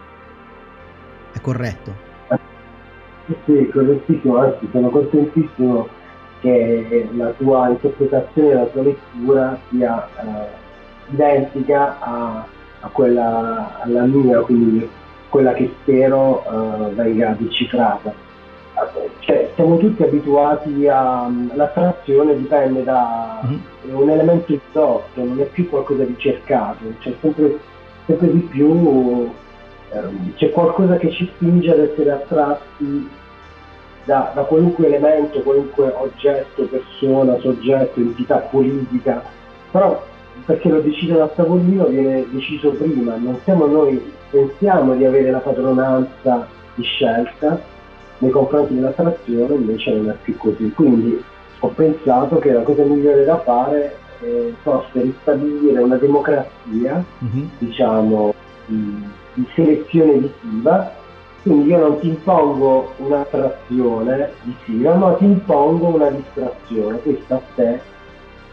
È 1.33 1.39
corretto? 1.41 2.11
Sì, 3.45 3.69
correttissimo, 3.71 4.37
anzi 4.37 4.67
sono 4.71 4.89
contentissimo 4.89 5.87
che 6.41 7.07
la 7.15 7.29
tua 7.37 7.69
interpretazione, 7.69 8.53
la 8.53 8.65
tua 8.65 8.81
lettura 8.83 9.59
sia 9.69 10.07
eh, 10.07 11.13
identica 11.13 11.99
a, 11.99 12.45
a 12.81 12.87
quella 12.87 13.79
alla 13.81 14.03
mia, 14.03 14.39
quindi 14.41 14.89
quella 15.29 15.53
che 15.53 15.71
spero 15.81 16.43
uh, 16.45 16.93
venga 16.93 17.35
decifrata. 17.39 18.13
Cioè, 19.19 19.51
siamo 19.55 19.77
tutti 19.77 20.03
abituati 20.03 20.87
a 20.87 21.29
l'attrazione 21.53 22.35
dipende 22.35 22.83
da 22.83 23.39
mm-hmm. 23.45 23.95
un 23.95 24.09
elemento 24.09 24.51
indotto, 24.51 25.23
non 25.23 25.39
è 25.39 25.45
più 25.45 25.69
qualcosa 25.69 26.03
di 26.03 26.15
cercato, 26.17 26.83
c'è 26.99 27.13
sempre 27.21 27.59
sempre 28.05 28.31
di 28.31 28.39
più 28.39 29.31
ehm, 29.91 30.33
c'è 30.35 30.51
qualcosa 30.51 30.97
che 30.97 31.11
ci 31.11 31.29
spinge 31.35 31.71
ad 31.71 31.79
essere 31.79 32.11
attratti 32.11 33.09
da, 34.05 34.31
da, 34.33 34.41
qualunque 34.41 34.87
elemento, 34.87 35.41
qualunque 35.41 35.93
oggetto, 35.97 36.63
persona, 36.63 37.39
soggetto, 37.39 37.99
entità 38.01 38.37
politica, 38.37 39.23
però 39.71 40.03
perché 40.45 40.67
lo 40.67 40.81
decidono 40.81 41.23
a 41.23 41.27
tavolino 41.27 41.85
viene 41.85 42.25
deciso 42.29 42.71
prima, 42.71 43.15
non 43.15 43.39
siamo 43.43 43.65
noi, 43.65 44.11
pensiamo 44.29 44.93
di 44.95 45.05
avere 45.05 45.31
la 45.31 45.37
padronanza 45.37 46.47
di 46.75 46.83
scelta 46.83 47.71
nei 48.19 48.31
confronti 48.31 48.75
dell'attrazione, 48.75 49.55
invece 49.55 49.91
non 49.91 50.09
è 50.09 50.15
più 50.21 50.37
così. 50.37 50.71
Quindi 50.71 51.21
ho 51.59 51.67
pensato 51.69 52.39
che 52.39 52.51
la 52.51 52.61
cosa 52.61 52.83
migliore 52.83 53.23
da 53.23 53.39
fare 53.39 53.95
eh, 54.21 54.53
fosse 54.61 55.01
ristabilire 55.01 55.81
una 55.81 55.97
democrazia, 55.97 57.03
mm-hmm. 57.23 57.45
diciamo, 57.57 58.33
di, 58.65 59.03
di 59.33 59.47
selezione 59.53 60.13
visiva 60.13 61.01
quindi 61.43 61.71
io 61.71 61.77
non 61.77 61.99
ti 61.99 62.07
impongo 62.07 62.93
un'attrazione 62.97 64.31
visiva, 64.43 64.95
ma 64.95 65.11
ti 65.15 65.25
impongo 65.25 65.87
una 65.87 66.09
distrazione, 66.09 66.99
questa 66.99 67.35
a 67.35 67.41
te 67.55 67.81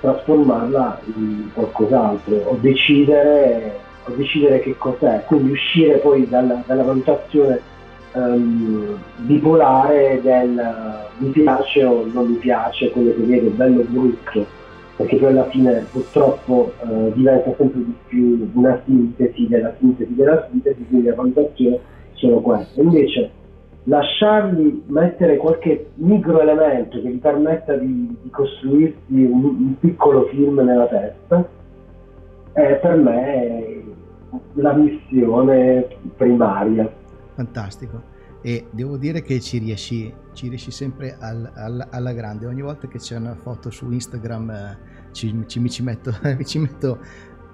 trasformarla 0.00 1.00
in 1.14 1.50
qualcos'altro 1.54 2.34
o 2.34 2.58
decidere, 2.60 3.78
o 4.06 4.12
decidere 4.16 4.58
che 4.58 4.76
cos'è, 4.76 5.22
quindi 5.26 5.52
uscire 5.52 5.98
poi 5.98 6.28
dalla, 6.28 6.64
dalla 6.66 6.82
valutazione 6.82 7.60
um, 8.14 8.98
bipolare 9.18 10.20
del 10.22 10.62
mi 11.18 11.30
piace 11.30 11.84
o 11.84 12.06
non 12.12 12.26
mi 12.26 12.36
piace, 12.36 12.90
quello 12.90 13.12
che 13.14 13.22
vedo 13.22 13.50
bello 13.50 13.80
o 13.80 13.84
brutto, 13.86 14.46
perché 14.96 15.16
poi 15.16 15.28
alla 15.28 15.48
fine 15.50 15.86
purtroppo 15.90 16.72
uh, 16.80 17.12
diventa 17.12 17.52
sempre 17.56 17.78
di 17.84 17.94
più 18.06 18.50
una 18.54 18.80
sintesi 18.84 19.46
della 19.48 19.74
sintesi 19.78 20.14
della 20.14 20.46
sintesi, 20.50 20.86
quindi 20.88 21.08
la 21.08 21.14
valutazione 21.14 21.78
sono 22.14 22.40
queste. 22.40 22.80
Invece 22.80 23.30
lasciargli 23.84 24.82
mettere 24.86 25.36
qualche 25.36 25.90
micro 25.94 26.40
elemento 26.40 27.00
che 27.00 27.08
gli 27.08 27.18
permetta 27.18 27.74
di, 27.74 28.16
di 28.22 28.30
costruirsi 28.30 28.98
un, 29.08 29.44
un, 29.44 29.74
piccolo 29.78 30.26
film 30.26 30.60
nella 30.60 30.86
testa 30.86 31.48
è 32.52 32.78
per 32.80 32.96
me 32.96 33.82
la 34.54 34.72
missione 34.72 35.86
primaria. 36.16 36.98
Fantastico. 37.40 38.18
E 38.42 38.66
devo 38.70 38.98
dire 38.98 39.22
che 39.22 39.40
ci 39.40 39.56
riesci, 39.56 40.12
ci 40.34 40.48
riesci 40.48 40.70
sempre 40.70 41.16
al, 41.18 41.50
al, 41.54 41.88
alla 41.90 42.12
grande. 42.12 42.44
Ogni 42.44 42.60
volta 42.60 42.86
che 42.86 42.98
c'è 42.98 43.16
una 43.16 43.34
foto 43.34 43.70
su 43.70 43.90
Instagram 43.90 44.50
eh, 44.50 44.78
ci, 45.12 45.44
ci, 45.46 45.70
ci, 45.70 45.82
metto, 45.82 46.14
ci 46.44 46.58
metto 46.58 46.98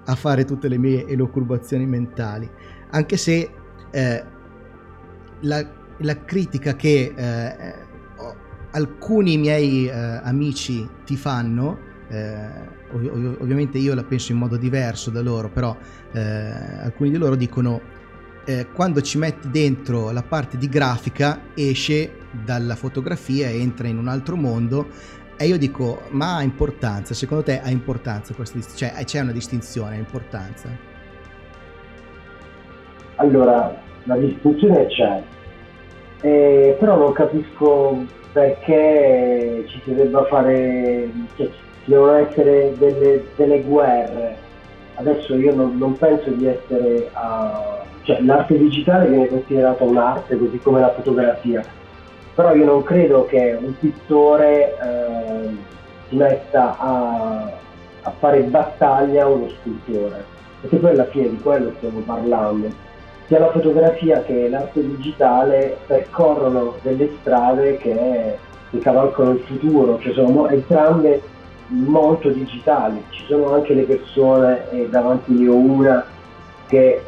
a 0.05 0.15
fare 0.15 0.43
tutte 0.43 0.67
le 0.67 0.77
mie 0.77 1.07
elocurbazioni 1.07 1.85
mentali. 1.85 2.49
Anche 2.91 3.15
se 3.15 3.49
eh, 3.91 4.23
la, 5.41 5.69
la 5.99 6.23
critica 6.25 6.75
che 6.75 7.13
eh, 7.15 7.73
alcuni 8.71 9.37
miei 9.37 9.87
eh, 9.87 9.91
amici 9.93 10.85
ti 11.05 11.15
fanno, 11.15 11.79
eh, 12.09 12.49
ov- 12.91 13.37
ovviamente 13.39 13.77
io 13.77 13.93
la 13.95 14.03
penso 14.03 14.33
in 14.33 14.37
modo 14.37 14.57
diverso 14.57 15.11
da 15.11 15.21
loro, 15.21 15.49
però 15.49 15.75
eh, 16.11 16.19
alcuni 16.19 17.09
di 17.09 17.17
loro 17.17 17.35
dicono 17.35 17.95
eh, 18.47 18.67
quando 18.73 19.01
ci 19.01 19.17
metti 19.17 19.49
dentro 19.51 20.11
la 20.11 20.23
parte 20.23 20.57
di 20.57 20.69
grafica 20.69 21.41
esce 21.53 22.13
dalla 22.31 22.75
fotografia 22.75 23.49
e 23.49 23.59
entra 23.59 23.87
in 23.87 23.97
un 23.97 24.07
altro 24.07 24.37
mondo 24.37 24.87
e 25.35 25.45
io 25.47 25.57
dico 25.57 26.03
ma 26.11 26.37
ha 26.37 26.41
importanza, 26.43 27.13
secondo 27.13 27.43
te 27.43 27.59
ha 27.61 27.69
importanza 27.69 28.33
questa 28.33 28.59
cioè 28.73 28.93
c'è 29.03 29.19
una 29.19 29.33
distinzione, 29.33 29.95
ha 29.95 29.99
importanza? 29.99 30.69
Allora, 33.15 33.75
la 34.03 34.15
discussione 34.15 34.87
c'è, 34.87 35.21
eh, 36.21 36.77
però 36.79 36.97
non 36.97 37.11
capisco 37.11 38.05
perché 38.31 39.65
ci 39.67 39.81
si 39.83 39.93
debba 39.93 40.23
fare, 40.25 41.09
cioè, 41.35 41.47
ci 41.47 41.89
devono 41.91 42.13
essere 42.13 42.73
delle, 42.77 43.25
delle 43.35 43.61
guerre. 43.61 44.37
Adesso 44.95 45.35
io 45.35 45.53
non, 45.53 45.77
non 45.77 45.97
penso 45.97 46.29
di 46.29 46.45
essere 46.45 47.09
a... 47.13 47.85
cioè 48.07 48.21
l'arte 48.21 48.57
digitale 48.57 49.09
viene 49.09 49.27
considerata 49.27 49.83
un'arte 49.83 50.37
così 50.37 50.57
come 50.59 50.79
la 50.79 50.93
fotografia, 50.93 51.61
però 52.33 52.55
io 52.55 52.63
non 52.63 52.81
credo 52.81 53.25
che 53.25 53.57
un 53.61 53.77
pittore 53.77 54.77
eh, 54.81 55.49
si 56.07 56.15
metta 56.15 56.77
a, 56.79 57.51
a 58.03 58.13
fare 58.17 58.43
battaglia 58.43 59.25
a 59.25 59.27
uno 59.27 59.49
scultore, 59.49 60.23
perché 60.61 60.77
poi 60.77 60.91
alla 60.91 61.03
fine 61.07 61.31
di 61.31 61.37
quello 61.41 61.73
stiamo 61.75 61.99
parlando. 61.99 62.69
Sia 63.25 63.39
la 63.39 63.51
fotografia 63.51 64.21
che 64.21 64.47
l'arte 64.47 64.87
digitale 64.87 65.75
percorrono 65.85 66.75
delle 66.83 67.09
strade 67.19 67.75
che, 67.75 68.37
cavalcano 68.79 69.31
il 69.31 69.39
futuro, 69.39 69.99
cioè 69.99 70.13
sono 70.13 70.47
entrambe 70.47 71.21
molto 71.67 72.29
digitali. 72.29 73.03
Ci 73.09 73.25
sono 73.27 73.53
anche 73.53 73.73
le 73.73 73.83
persone, 73.83 74.69
e 74.71 74.87
davanti 74.87 75.33
ne 75.33 75.49
ho 75.49 75.55
una 75.55 76.05
che 76.67 77.01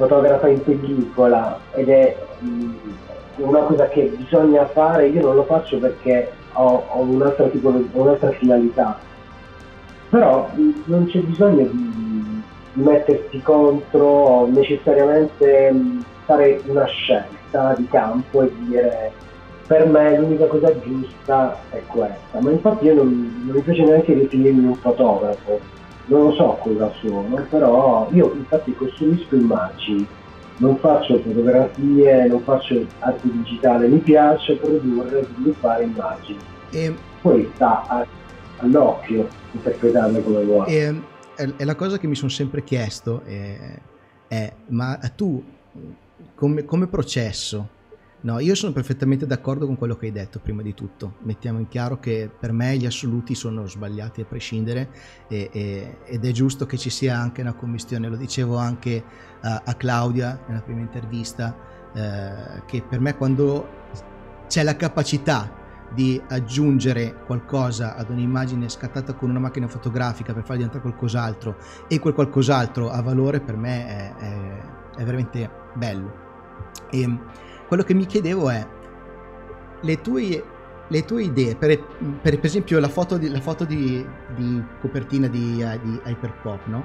fotografa 0.00 0.48
in 0.48 0.62
pellicola 0.62 1.58
ed 1.74 1.90
è 1.90 2.16
mh, 2.38 2.70
una 3.36 3.60
cosa 3.60 3.86
che 3.88 4.10
bisogna 4.16 4.64
fare, 4.66 5.08
io 5.08 5.20
non 5.20 5.34
lo 5.34 5.44
faccio 5.44 5.78
perché 5.78 6.32
ho, 6.54 6.84
ho 6.88 7.00
un'altra, 7.02 7.46
tipo, 7.48 7.68
un'altra 7.92 8.30
finalità, 8.30 8.98
però 10.08 10.48
mh, 10.54 10.82
non 10.86 11.04
c'è 11.06 11.18
bisogno 11.18 11.66
di 11.66 12.42
mettersi 12.72 13.42
contro 13.42 14.46
necessariamente 14.46 15.74
fare 16.24 16.62
una 16.66 16.86
scelta 16.86 17.74
di 17.76 17.86
campo 17.88 18.42
e 18.42 18.52
dire 18.60 19.12
per 19.66 19.86
me 19.86 20.18
l'unica 20.18 20.46
cosa 20.46 20.72
giusta 20.80 21.56
è 21.70 21.80
questa, 21.86 22.40
ma 22.40 22.50
infatti 22.50 22.86
io 22.86 22.94
non, 22.94 23.42
non 23.44 23.54
mi 23.54 23.60
piace 23.60 23.84
neanche 23.84 24.16
definirmi 24.16 24.64
un 24.64 24.74
fotografo, 24.76 25.60
non 26.10 26.24
lo 26.24 26.32
so 26.32 26.58
cosa 26.60 26.92
sono, 27.00 27.46
però 27.48 28.08
io 28.12 28.32
infatti 28.34 28.74
costruisco 28.74 29.36
immagini, 29.36 30.06
non 30.56 30.76
faccio 30.78 31.20
fotografie, 31.20 32.26
non 32.26 32.42
faccio 32.42 32.84
arte 32.98 33.30
digitale, 33.30 33.86
mi 33.86 33.98
piace 33.98 34.56
produrre, 34.56 35.26
sviluppare 35.32 35.84
immagini. 35.84 36.38
E... 36.70 36.94
Poi 37.20 37.48
sta 37.54 38.06
all'occhio 38.56 39.28
interpretarle 39.52 40.22
come 40.22 40.42
vuoi. 40.42 40.74
E 40.74 41.00
è, 41.36 41.64
la 41.64 41.76
cosa 41.76 41.96
che 41.96 42.08
mi 42.08 42.16
sono 42.16 42.30
sempre 42.30 42.64
chiesto, 42.64 43.22
è, 43.24 43.78
è 44.26 44.52
ma 44.66 44.98
tu 45.14 45.42
come, 46.34 46.64
come, 46.64 46.88
processo? 46.88 47.68
No, 48.22 48.38
io 48.38 48.54
sono 48.54 48.72
perfettamente 48.72 49.26
d'accordo 49.26 49.64
con 49.64 49.78
quello 49.78 49.96
che 49.96 50.06
hai 50.06 50.12
detto 50.12 50.40
prima 50.40 50.60
di 50.60 50.74
tutto. 50.74 51.14
Mettiamo 51.22 51.58
in 51.58 51.68
chiaro 51.68 51.98
che 51.98 52.30
per 52.38 52.52
me 52.52 52.76
gli 52.76 52.84
assoluti 52.84 53.34
sono 53.34 53.66
sbagliati 53.66 54.20
a 54.20 54.26
prescindere 54.26 54.90
e, 55.26 55.48
e, 55.50 55.98
ed 56.04 56.26
è 56.26 56.30
giusto 56.30 56.66
che 56.66 56.76
ci 56.76 56.90
sia 56.90 57.18
anche 57.18 57.40
una 57.40 57.54
commistione. 57.54 58.08
Lo 58.08 58.16
dicevo 58.16 58.58
anche 58.58 59.02
a, 59.40 59.62
a 59.64 59.74
Claudia 59.74 60.38
nella 60.46 60.60
prima 60.60 60.80
intervista, 60.80 61.56
eh, 61.94 62.62
che 62.66 62.82
per 62.86 63.00
me 63.00 63.16
quando 63.16 63.66
c'è 64.48 64.64
la 64.64 64.76
capacità 64.76 65.56
di 65.94 66.20
aggiungere 66.28 67.22
qualcosa 67.24 67.96
ad 67.96 68.10
un'immagine 68.10 68.68
scattata 68.68 69.14
con 69.14 69.30
una 69.30 69.40
macchina 69.40 69.66
fotografica 69.66 70.34
per 70.34 70.44
far 70.44 70.56
diventare 70.56 70.82
qualcos'altro 70.82 71.56
e 71.88 71.98
quel 71.98 72.12
qualcos'altro 72.12 72.90
ha 72.90 73.00
valore 73.00 73.40
per 73.40 73.56
me 73.56 73.86
è, 73.86 74.14
è, 74.14 74.98
è 74.98 75.04
veramente 75.04 75.50
bello. 75.74 76.28
E 76.90 77.18
quello 77.70 77.84
che 77.84 77.94
mi 77.94 78.04
chiedevo 78.04 78.50
è 78.50 78.66
le 79.80 80.00
tue, 80.00 80.44
le 80.88 81.04
tue 81.04 81.22
idee, 81.22 81.54
per, 81.54 81.80
per, 82.20 82.40
per, 82.40 82.44
esempio 82.44 82.80
la 82.80 82.88
foto 82.88 83.16
di, 83.16 83.28
la 83.28 83.40
foto 83.40 83.64
di, 83.64 84.04
di 84.34 84.60
copertina 84.80 85.28
di, 85.28 85.64
di 85.80 86.00
Hyperpop, 86.04 86.66
no? 86.66 86.84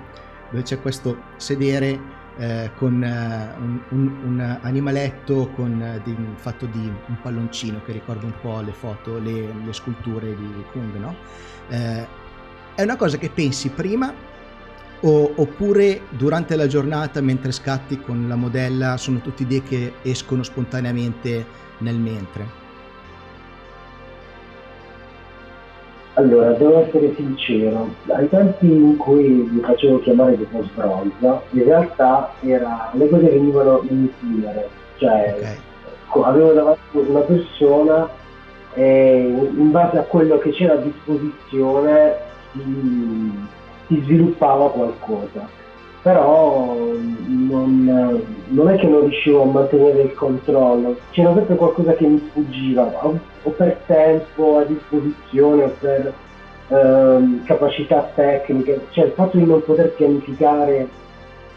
dove 0.51 0.62
c'è 0.62 0.80
questo 0.80 1.18
sedere 1.38 2.00
eh, 2.38 2.70
con 2.75 3.04
eh, 3.04 3.56
un, 3.58 3.82
un, 3.89 4.15
un, 4.25 4.60
animaletto 4.62 5.50
con, 5.56 5.82
eh, 5.82 6.01
di, 6.04 6.15
fatto 6.36 6.68
di 6.68 6.94
un 7.08 7.18
palloncino 7.20 7.82
che 7.84 7.92
ricorda 7.92 8.27
un 8.27 8.36
po' 8.39 8.62
le 8.62 8.74
foto, 8.74 9.18
le, 9.18 9.51
le 9.65 9.74
sculture 9.74 10.36
di 10.36 10.65
Kung, 10.72 10.94
no? 10.98 11.15
Eh, 11.70 12.08
è 12.75 12.84
una 12.84 12.96
cosa 12.96 13.18
che 13.18 13.32
pensi 13.32 13.70
prima 13.70 14.13
o, 15.02 15.32
oppure 15.36 16.02
durante 16.10 16.56
la 16.56 16.68
giornata 16.68 17.22
mentre 17.22 17.52
scatti 17.52 18.00
con 18.00 18.28
la 18.28 18.36
modella 18.36 18.98
sono 18.98 19.20
tutte 19.20 19.44
idee 19.44 19.64
che 19.64 19.94
escono 20.02 20.44
spontaneamente 20.44 21.46
nel 21.80 21.96
mentre? 21.96 22.64
Allora, 26.18 26.52
devo 26.52 26.80
essere 26.80 27.14
sincero, 27.16 27.94
ai 28.08 28.30
tempi 28.30 28.68
in 28.68 28.96
cui 28.96 29.50
mi 29.52 29.60
facevo 29.60 30.00
chiamare 30.00 30.38
dopo 30.38 30.64
sbronza, 30.64 31.42
in 31.50 31.64
realtà 31.66 32.34
era, 32.40 32.90
le 32.94 33.10
cose 33.10 33.30
venivano 33.30 33.84
in 33.90 34.06
itinere, 34.06 34.70
cioè 34.96 35.36
okay. 36.08 36.24
avevo 36.24 36.54
davanti 36.54 36.80
una 36.94 37.20
persona 37.20 38.10
e 38.75 39.28
in 39.28 39.72
base 39.72 39.98
a 39.98 40.04
quello 40.04 40.38
che 40.38 40.52
c'era 40.52 40.74
a 40.74 40.78
disposizione 40.78 42.16
si, 42.54 43.32
si 43.88 44.01
sviluppava 44.04 44.70
qualcosa. 44.70 45.63
però 46.01 46.75
non, 47.25 48.24
non, 48.48 48.70
è 48.70 48.75
che 48.77 48.86
non 48.88 49.01
riuscivo 49.01 49.42
a 49.42 49.46
mantenere 49.46 50.01
il 50.04 50.13
controllo, 50.13 50.98
c'era 51.10 51.34
sempre 51.34 51.56
qualcosa 51.56 51.94
che 51.94 52.06
mi 52.06 52.24
sfuggiva, 52.30 52.84
o, 53.01 53.50
per 53.50 53.82
tempo 53.88 54.60
a 54.60 54.63
disposizione 54.65 55.63
o 55.63 55.74
per 55.80 56.13
ehm, 56.68 57.44
capacità 57.46 58.12
tecniche, 58.13 58.86
cioè 58.92 59.06
il 59.06 59.12
fatto 59.13 59.38
di 59.38 59.46
non 59.46 59.63
poter 59.63 59.94
pianificare 59.94 60.88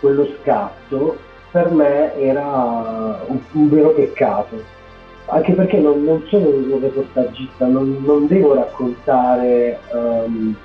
quello 0.01 0.27
scatto 0.41 1.17
per 1.51 1.71
me 1.71 2.15
era 2.17 3.21
un, 3.27 3.39
un 3.53 3.69
vero 3.69 3.91
peccato, 3.91 4.63
anche 5.27 5.53
perché 5.53 5.79
non, 5.79 6.05
non 6.05 6.25
sono 6.29 6.49
un 6.49 6.79
reportagista, 6.81 7.67
non, 7.67 8.03
non 8.05 8.27
devo 8.27 8.55
raccontare 8.55 9.79
um, 9.93 10.57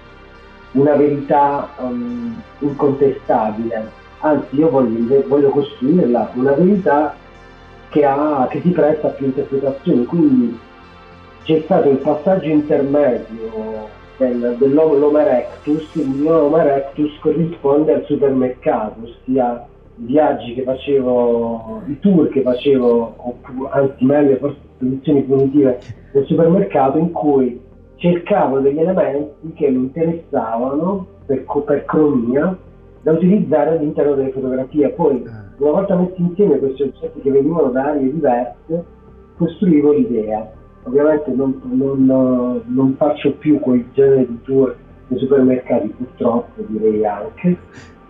una 0.73 0.95
verità 0.95 1.69
um, 1.77 2.41
incontestabile, 2.59 3.89
anzi 4.19 4.55
io 4.55 4.69
voglio, 4.69 5.23
voglio, 5.27 5.49
costruirla, 5.49 6.31
una 6.35 6.51
verità 6.53 7.15
che, 7.89 8.05
ha, 8.05 8.47
che 8.49 8.61
si 8.61 8.69
presta 8.69 9.07
a 9.07 9.11
più 9.11 9.27
interpretazioni, 9.27 10.05
quindi 10.05 10.59
c'è 11.43 11.61
stato 11.65 11.89
il 11.89 11.97
passaggio 11.97 12.47
intermedio 12.47 13.89
del, 14.17 14.55
dell'Homo 14.57 15.17
erectus, 15.17 15.93
il 15.95 16.07
mio 16.07 16.43
Homo 16.43 16.57
erectus 16.57 17.11
corrisponde 17.19 17.93
al 17.93 18.05
supermercato, 18.05 19.01
ossia 19.03 19.67
i 19.97 20.05
viaggi 20.05 20.55
che 20.55 20.63
facevo, 20.63 21.83
i 21.87 21.99
tour 21.99 22.29
che 22.29 22.41
facevo, 22.41 23.39
anzi 23.71 24.05
meglio 24.05 24.37
forse 24.37 24.57
posizioni 24.79 25.21
punitive 25.21 25.79
del 26.11 26.25
supermercato 26.25 26.97
in 26.97 27.11
cui 27.11 27.61
cercavo 28.03 28.59
degli 28.59 28.79
elementi 28.79 29.53
che 29.53 29.69
mi 29.69 29.83
interessavano 29.83 31.07
per, 31.25 31.45
per 31.65 31.85
cronia 31.85 32.55
da 33.01 33.11
utilizzare 33.13 33.77
all'interno 33.77 34.15
delle 34.15 34.31
fotografie. 34.31 34.89
Poi, 34.89 35.23
ah. 35.25 35.43
una 35.57 35.71
volta 35.71 35.95
messi 35.95 36.21
insieme 36.21 36.59
questi 36.59 36.83
oggetti 36.83 37.21
che 37.21 37.31
venivano 37.31 37.69
da 37.69 37.85
aree 37.85 38.11
diverse, 38.11 38.83
costruivo 39.37 39.93
l'idea. 39.93 40.51
Ovviamente 40.83 41.31
non, 41.31 41.61
non, 41.63 42.61
non 42.65 42.95
faccio 42.97 43.35
più 43.35 43.61
quel 43.61 43.85
genere 43.93 44.27
di 44.27 44.37
tour 44.43 44.75
nei 45.07 45.19
supermercati, 45.19 45.87
purtroppo 45.87 46.61
direi 46.67 47.05
anche. 47.05 47.57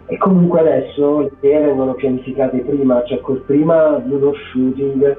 E 0.08 0.18
comunque 0.18 0.60
adesso 0.60 1.20
le 1.20 1.32
idee 1.38 1.66
vengono 1.66 1.94
pianificate 1.94 2.58
prima, 2.62 3.04
cioè 3.04 3.22
col 3.22 3.42
prima 3.42 4.02
di 4.04 4.12
uno 4.12 4.34
shooting 4.34 5.18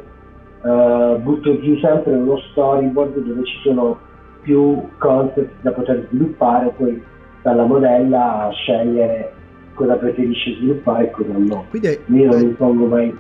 uh, 0.63 1.17
butto 1.21 1.61
giù 1.61 1.77
sempre 1.79 2.15
uno 2.15 2.37
storyboard 2.39 3.19
dove 3.19 3.45
ci 3.45 3.57
sono 3.63 3.99
più 4.45 4.89
concept 4.99 5.63
da 5.63 5.73
poter 5.73 6.07
sviluppare, 6.09 6.73
poi 6.77 7.03
dalla 7.43 7.65
modella 7.65 8.51
scegliere 8.53 9.33
cosa 9.75 9.97
preferisce 9.97 10.55
sviluppare 10.57 11.09
e 11.09 11.11
cosa 11.11 11.33
no. 11.37 11.67
Quindi 11.71 11.99
Io 12.07 12.31
non 12.31 12.41
mi 12.41 12.53
pongo 12.53 12.87
mai. 12.87 13.19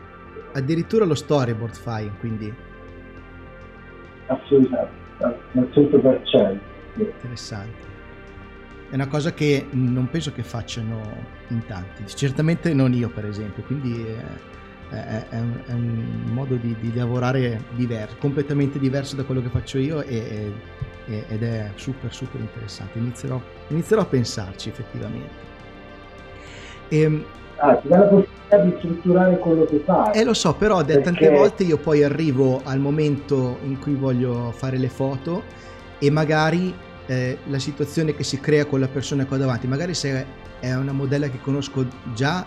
Addirittura 0.53 1.05
lo 1.05 1.15
storyboard 1.15 1.75
fai, 1.75 2.11
quindi? 2.21 2.53
Assolutamente, 4.27 4.93
al 5.19 5.37
100%. 5.73 6.59
Interessante. 6.97 7.93
È 8.91 8.95
una 8.95 9.09
cosa 9.09 9.33
che 9.33 9.67
non 9.71 10.09
penso 10.09 10.31
che 10.31 10.43
facciano 10.43 11.01
in 11.49 11.65
tanti, 11.67 12.07
certamente 12.07 12.73
non 12.73 12.93
io 12.93 13.09
per 13.09 13.27
esempio, 13.27 13.65
quindi 13.65 14.07
è, 14.91 14.95
è, 14.95 15.27
è, 15.31 15.41
un, 15.41 15.61
è 15.67 15.73
un, 15.73 16.05
modo 16.33 16.55
di, 16.55 16.77
di, 16.79 16.95
lavorare 16.95 17.61
diverso, 17.71 18.15
completamente 18.19 18.79
diverso 18.79 19.17
da 19.17 19.25
quello 19.25 19.43
che 19.43 19.49
faccio 19.49 19.79
io 19.79 20.01
e, 20.03 20.53
ed 21.07 21.43
è 21.43 21.71
super 21.75 22.13
super 22.13 22.41
interessante, 22.41 22.99
inizierò, 22.99 23.41
inizierò 23.69 24.03
a 24.03 24.07
pensarci 24.07 24.69
effettivamente. 24.69 25.53
E, 26.89 27.01
ehm, 27.01 27.25
ah, 27.57 27.75
ti 27.77 27.89
dà 27.89 27.99
la 27.99 28.05
possibilità 28.07 28.59
di 28.59 28.75
strutturare 28.79 29.39
quello 29.39 29.65
che 29.65 29.83
fai. 29.85 30.15
Eh 30.15 30.25
lo 30.25 30.35
so, 30.35 30.55
però 30.55 30.85
perché... 30.85 31.03
tante 31.03 31.31
volte 31.31 31.65
io 31.65 31.79
poi 31.79 32.03
arrivo 32.03 32.61
al 32.65 32.79
momento 32.79 33.59
in 33.65 33.79
cui 33.79 33.95
voglio 33.95 34.53
fare 34.53 34.79
le 34.79 34.89
foto 34.89 35.43
e 35.99 36.11
magari 36.11 36.75
eh, 37.07 37.39
la 37.47 37.59
situazione 37.59 38.15
che 38.15 38.25
si 38.25 38.41
crea 38.41 38.65
con 38.65 38.81
la 38.81 38.89
persona 38.89 39.27
ho 39.29 39.37
davanti, 39.37 39.67
magari 39.67 39.95
se 39.95 40.27
è 40.61 40.75
una 40.75 40.93
modella 40.93 41.29
che 41.29 41.41
conosco 41.41 41.87
già 42.15 42.47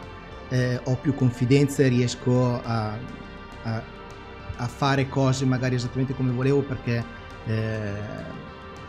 eh, 0.50 0.80
ho 0.84 0.96
più 0.96 1.13
confidenza 1.13 1.84
e 1.84 1.88
riesco 1.89 2.60
a, 2.63 2.98
a, 3.63 3.82
a, 4.58 4.67
fare 4.67 5.08
cose 5.10 5.46
magari 5.46 5.76
esattamente 5.76 6.13
come 6.15 6.32
volevo 6.32 6.62
perché, 6.62 7.04
eh, 7.46 7.91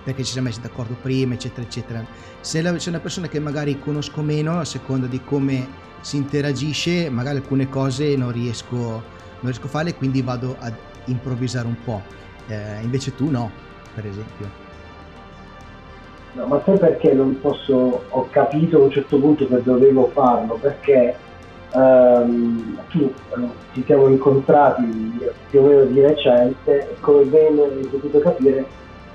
perché 0.02 0.24
ci 0.24 0.32
siamo 0.32 0.48
messi 0.48 0.60
d'accordo 0.60 0.96
prima, 1.00 1.34
eccetera, 1.34 1.62
eccetera. 1.62 2.04
Se, 2.40 2.62
la, 2.62 2.78
se 2.78 2.86
è 2.86 2.88
una 2.90 3.00
persona 3.00 3.28
che 3.28 3.38
magari 3.40 3.78
conosco 3.78 4.22
meno, 4.22 4.58
a 4.58 4.64
seconda 4.64 5.06
di 5.06 5.20
come 5.22 5.66
si 6.00 6.16
interagisce, 6.16 7.10
magari 7.10 7.38
alcune 7.38 7.68
cose 7.68 8.16
non 8.16 8.32
riesco, 8.32 8.76
non 8.76 9.02
riesco 9.42 9.66
a 9.66 9.70
farle, 9.70 9.94
quindi 9.94 10.22
vado 10.22 10.56
ad 10.58 10.74
improvvisare 11.06 11.66
un 11.66 11.76
po'. 11.84 12.02
Eh, 12.46 12.82
invece 12.82 13.14
tu 13.14 13.30
no, 13.30 13.50
per 13.94 14.06
esempio. 14.06 14.66
No, 16.32 16.46
ma 16.46 16.62
sai 16.64 16.78
perché 16.78 17.12
non 17.12 17.40
posso, 17.40 18.04
ho 18.08 18.28
capito 18.30 18.78
a 18.78 18.82
un 18.84 18.90
certo 18.90 19.18
punto 19.18 19.46
che 19.46 19.62
dovevo 19.62 20.10
farlo, 20.12 20.54
perché 20.60 21.16
um, 21.72 22.78
tu 22.88 23.12
ci 23.72 23.82
siamo 23.84 24.08
incontrati 24.08 25.18
più 25.50 25.60
o 25.60 25.66
meno 25.66 25.84
di 25.84 26.00
recente 26.00 26.90
e 26.90 26.96
come 27.00 27.24
ben 27.24 27.58
hai 27.58 27.86
potuto 27.86 28.18
capire 28.20 28.66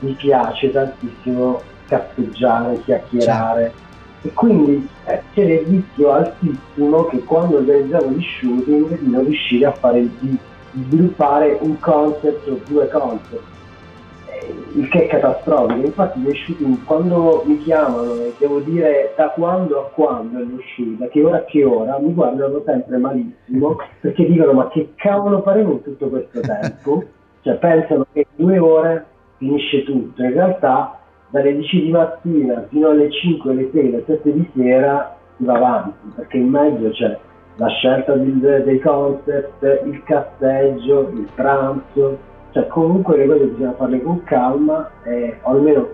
mi 0.03 0.13
piace 0.13 0.71
tantissimo 0.71 1.61
cazzeggiare, 1.87 2.81
chiacchierare 2.83 3.61
certo. 3.61 4.27
e 4.27 4.33
quindi 4.33 4.87
eh, 5.05 5.21
c'era 5.33 5.53
il 5.53 5.65
rischio 5.67 6.11
altissimo 6.11 7.05
che 7.05 7.19
quando 7.23 7.57
organizzavo 7.57 8.09
gli 8.09 8.23
shooting 8.39 8.99
di 8.99 9.09
non 9.09 9.25
riuscire 9.25 9.65
a 9.65 9.71
fare 9.71 10.01
di 10.19 10.37
sviluppare 10.73 11.57
un 11.61 11.79
concept 11.79 12.47
o 12.47 12.59
due 12.67 12.87
concept 12.89 13.51
il 14.75 14.87
che 14.89 15.05
è 15.05 15.07
catastrofico. 15.07 15.85
Infatti 15.85 16.19
gli 16.19 16.35
shooting 16.35 16.83
quando 16.83 17.43
mi 17.45 17.57
chiamano 17.59 18.15
e 18.15 18.33
devo 18.37 18.59
dire 18.59 19.13
da 19.15 19.29
quando 19.29 19.79
a 19.79 19.89
quando 19.89 20.39
è 20.39 20.45
da 20.97 21.07
che 21.07 21.23
ora 21.23 21.37
a 21.37 21.43
che 21.45 21.63
ora, 21.63 21.97
mi 21.99 22.13
guardano 22.13 22.61
sempre 22.65 22.97
malissimo 22.97 23.77
perché 24.01 24.25
dicono 24.25 24.53
ma 24.53 24.67
che 24.69 24.93
cavolo 24.95 25.41
faremo 25.41 25.73
in 25.73 25.83
tutto 25.83 26.09
questo 26.09 26.39
tempo? 26.41 27.03
cioè 27.41 27.55
pensano 27.55 28.05
che 28.11 28.25
due 28.35 28.57
ore 28.57 29.05
finisce 29.43 29.83
tutto, 29.83 30.23
in 30.23 30.33
realtà 30.33 30.99
dalle 31.29 31.55
10 31.55 31.83
di 31.83 31.91
mattina 31.91 32.65
fino 32.69 32.89
alle 32.89 33.11
5, 33.11 33.51
alle 33.51 33.69
6, 33.71 33.87
alle 33.87 34.03
7 34.05 34.33
di 34.33 34.49
sera 34.55 35.17
si 35.35 35.43
va 35.43 35.53
avanti 35.55 36.11
perché 36.15 36.37
in 36.37 36.47
mezzo 36.47 36.89
c'è 36.91 37.17
la 37.55 37.67
scelta 37.67 38.15
del, 38.15 38.63
dei 38.63 38.79
concept, 38.79 39.81
il 39.85 40.01
casseggio, 40.03 41.09
il 41.13 41.27
pranzo, 41.35 42.17
cioè 42.51 42.67
comunque 42.67 43.17
le 43.17 43.27
cose 43.27 43.45
bisogna 43.45 43.73
farle 43.73 44.01
con 44.01 44.23
calma 44.23 44.89
e, 45.03 45.37
o 45.41 45.51
almeno 45.51 45.87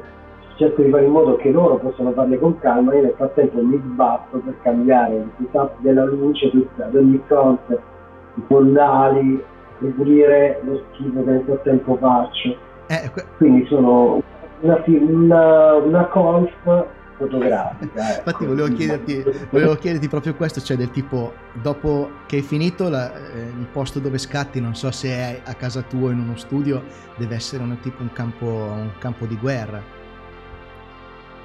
cerco 0.56 0.82
di 0.82 0.90
fare 0.90 1.06
in 1.06 1.12
modo 1.12 1.36
che 1.38 1.52
loro 1.52 1.78
possano 1.78 2.12
farle 2.12 2.38
con 2.38 2.58
calma. 2.60 2.94
Io 2.94 3.02
nel 3.02 3.14
frattempo 3.16 3.62
mi 3.62 3.82
sbatto 3.84 4.38
per 4.38 4.56
cambiare 4.62 5.16
il 5.16 5.30
setup 5.38 5.80
della 5.80 6.06
luce 6.06 6.50
tutta, 6.50 6.86
ad 6.86 6.96
ogni 6.96 7.22
concept 7.28 7.82
i 8.36 8.42
fondali 8.48 9.44
pulire 9.96 10.60
lo 10.64 10.82
schifo 10.92 11.24
che 11.24 11.32
nel 11.32 11.44
frattempo 11.46 11.96
faccio 11.96 12.56
eh, 12.90 13.10
que- 13.12 13.26
quindi 13.38 13.68
sono 13.68 14.22
una, 14.62 14.84
una, 14.86 15.74
una 15.76 16.10
golf 16.12 16.52
fotografica. 17.18 17.86
Ecco. 18.00 18.18
Infatti 18.18 18.46
volevo 18.46 18.68
chiederti, 18.70 19.24
volevo 19.52 19.76
chiederti, 19.76 20.08
proprio 20.08 20.34
questo, 20.34 20.60
cioè 20.62 20.76
del 20.76 20.90
tipo, 20.90 21.34
dopo 21.62 22.10
che 22.26 22.38
hai 22.38 22.42
finito 22.42 22.90
la, 22.90 23.14
eh, 23.14 23.40
il 23.42 23.68
posto 23.72 24.00
dove 24.00 24.18
scatti, 24.18 24.60
non 24.60 24.74
so 24.74 24.90
se 24.90 25.10
è 25.10 25.42
a 25.44 25.54
casa 25.54 25.82
tua 25.82 26.08
o 26.08 26.12
in 26.12 26.20
uno 26.20 26.36
studio, 26.36 26.82
deve 27.18 27.36
essere 27.36 27.62
un, 27.62 27.78
tipo 27.82 28.02
un 28.02 28.12
campo, 28.12 28.46
un 28.46 28.92
campo 28.98 29.26
di 29.26 29.38
guerra. 29.38 29.82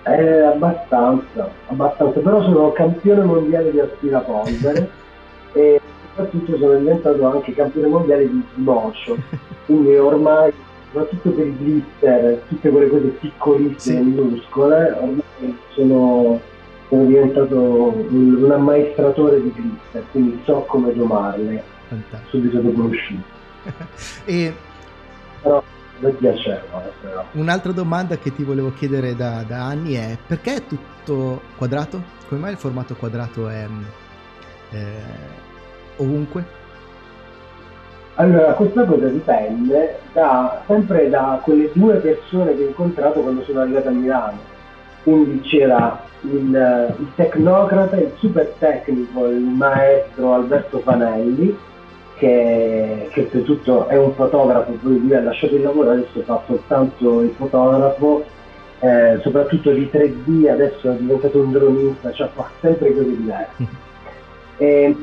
Eh, 0.06 0.40
abbastanza, 0.40 1.50
abbastanza, 1.66 2.20
però 2.20 2.42
sono 2.42 2.72
campione 2.72 3.24
mondiale 3.24 3.70
di 3.70 3.80
aspirapolvere 3.80 4.90
e 5.52 5.80
soprattutto 6.08 6.56
sono 6.56 6.78
diventato 6.78 7.26
anche 7.26 7.54
campione 7.54 7.88
mondiale 7.88 8.28
di 8.28 8.44
motion, 8.54 9.20
quindi 9.66 9.96
ormai 9.96 10.52
soprattutto 10.94 11.30
per 11.30 11.46
i 11.46 11.50
glitter, 11.50 12.42
tutte 12.48 12.70
quelle 12.70 12.88
cose 12.88 13.06
piccolissime, 13.08 13.98
sì. 13.98 14.04
minuscole, 14.04 14.92
ormai 14.92 15.58
sono, 15.70 16.40
sono 16.88 17.04
diventato 17.04 17.58
un, 17.58 18.42
un, 18.44 18.50
ammaestratore 18.52 19.42
di 19.42 19.52
glitter, 19.56 20.04
quindi 20.12 20.40
so 20.44 20.60
come 20.68 20.94
domarle 20.94 21.62
Fantastico. 21.88 22.30
subito 22.30 22.58
dopo 22.60 22.80
l'uscita. 22.82 23.22
e... 24.24 24.54
Però 25.42 25.62
mi 25.98 26.12
piaceva. 26.12 26.92
Un'altra 27.32 27.72
domanda 27.72 28.16
che 28.16 28.32
ti 28.32 28.44
volevo 28.44 28.72
chiedere 28.72 29.16
da, 29.16 29.42
da, 29.46 29.64
anni 29.64 29.94
è 29.94 30.16
perché 30.24 30.56
è 30.56 30.66
tutto 30.66 31.40
quadrato? 31.56 32.02
Come 32.28 32.40
mai 32.40 32.52
il 32.52 32.56
formato 32.58 32.94
quadrato 32.94 33.48
è 33.48 33.66
eh, 34.70 35.02
ovunque? 35.96 36.62
Allora, 38.16 38.52
questa 38.52 38.84
cosa 38.84 39.06
dipende 39.06 39.98
da, 40.12 40.62
sempre 40.66 41.08
da 41.08 41.40
quelle 41.42 41.70
due 41.72 41.94
persone 41.96 42.54
che 42.56 42.62
ho 42.62 42.68
incontrato 42.68 43.20
quando 43.20 43.42
sono 43.42 43.60
arrivato 43.60 43.88
a 43.88 43.92
Milano. 43.92 44.38
quindi 45.02 45.40
c'era 45.40 46.00
il, 46.20 46.94
il, 46.98 47.06
tecnocrata, 47.16 47.96
il 47.96 48.12
super 48.18 48.54
tecnico, 48.58 49.26
il 49.26 49.40
maestro 49.40 50.32
Alberto 50.32 50.78
Panelli, 50.78 51.56
che, 52.16 53.08
che 53.10 53.20
oltretutto 53.20 53.88
è 53.88 53.98
un 53.98 54.12
fotografo, 54.14 54.70
poi 54.72 55.00
lui 55.00 55.14
ha 55.14 55.20
lasciato 55.20 55.56
il 55.56 55.62
lavoro, 55.62 55.90
adesso 55.90 56.20
fa 56.22 56.40
soltanto 56.46 57.20
il 57.20 57.34
fotografo, 57.36 58.24
eh, 58.78 59.18
soprattutto 59.22 59.72
di 59.72 59.90
3D, 59.92 60.48
adesso 60.48 60.90
è 60.90 60.94
diventato 60.94 61.38
un 61.38 61.50
dronista, 61.50 62.12
cioè 62.12 62.28
fa 62.32 62.48
sempre 62.60 62.94
cose 62.94 63.16
diverse. 63.16 63.82
E, 64.56 64.96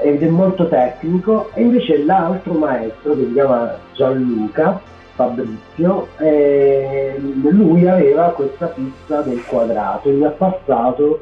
ed 0.00 0.22
è 0.22 0.28
molto 0.28 0.68
tecnico, 0.68 1.50
e 1.54 1.62
invece 1.62 2.04
l'altro 2.04 2.54
maestro 2.54 3.14
che 3.14 3.24
si 3.24 3.32
chiama 3.32 3.76
Gianluca, 3.94 4.80
Fabrizio, 5.14 6.08
eh, 6.18 7.14
lui 7.18 7.86
aveva 7.86 8.30
questa 8.30 8.68
fissa 8.68 9.20
del 9.20 9.44
quadrato 9.44 10.08
e 10.08 10.12
mi 10.12 10.24
ha 10.24 10.30
passato 10.30 11.20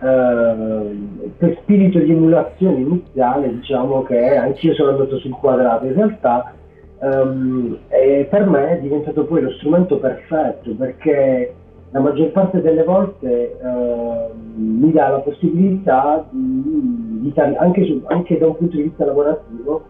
eh, 0.00 0.96
per 1.38 1.58
spirito 1.62 1.98
di 1.98 2.10
emulazione 2.10 2.78
iniziale 2.78 3.48
diciamo 3.54 4.02
che 4.02 4.36
anch'io 4.36 4.74
sono 4.74 4.90
andato 4.90 5.18
sul 5.18 5.32
quadrato. 5.32 5.86
In 5.86 5.94
realtà 5.94 6.52
um, 7.00 7.78
per 7.88 8.46
me 8.46 8.78
è 8.78 8.80
diventato 8.80 9.24
poi 9.24 9.42
lo 9.42 9.50
strumento 9.52 9.98
perfetto 9.98 10.70
perché 10.76 11.54
la 11.90 12.00
maggior 12.00 12.30
parte 12.32 12.60
delle 12.60 12.84
volte 12.84 13.56
uh, 13.62 14.32
mi 14.54 14.92
dà 14.92 15.08
la 15.08 15.20
possibilità 15.20 16.26
di, 16.30 17.20
di 17.20 17.32
anche, 17.36 17.84
su, 17.84 18.02
anche 18.06 18.38
da 18.38 18.46
un 18.46 18.56
punto 18.56 18.76
di 18.76 18.82
vista 18.82 19.04
lavorativo 19.04 19.84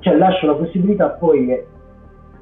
cioè 0.00 0.16
lascio 0.16 0.46
la 0.46 0.54
possibilità 0.54 1.10
poi 1.10 1.64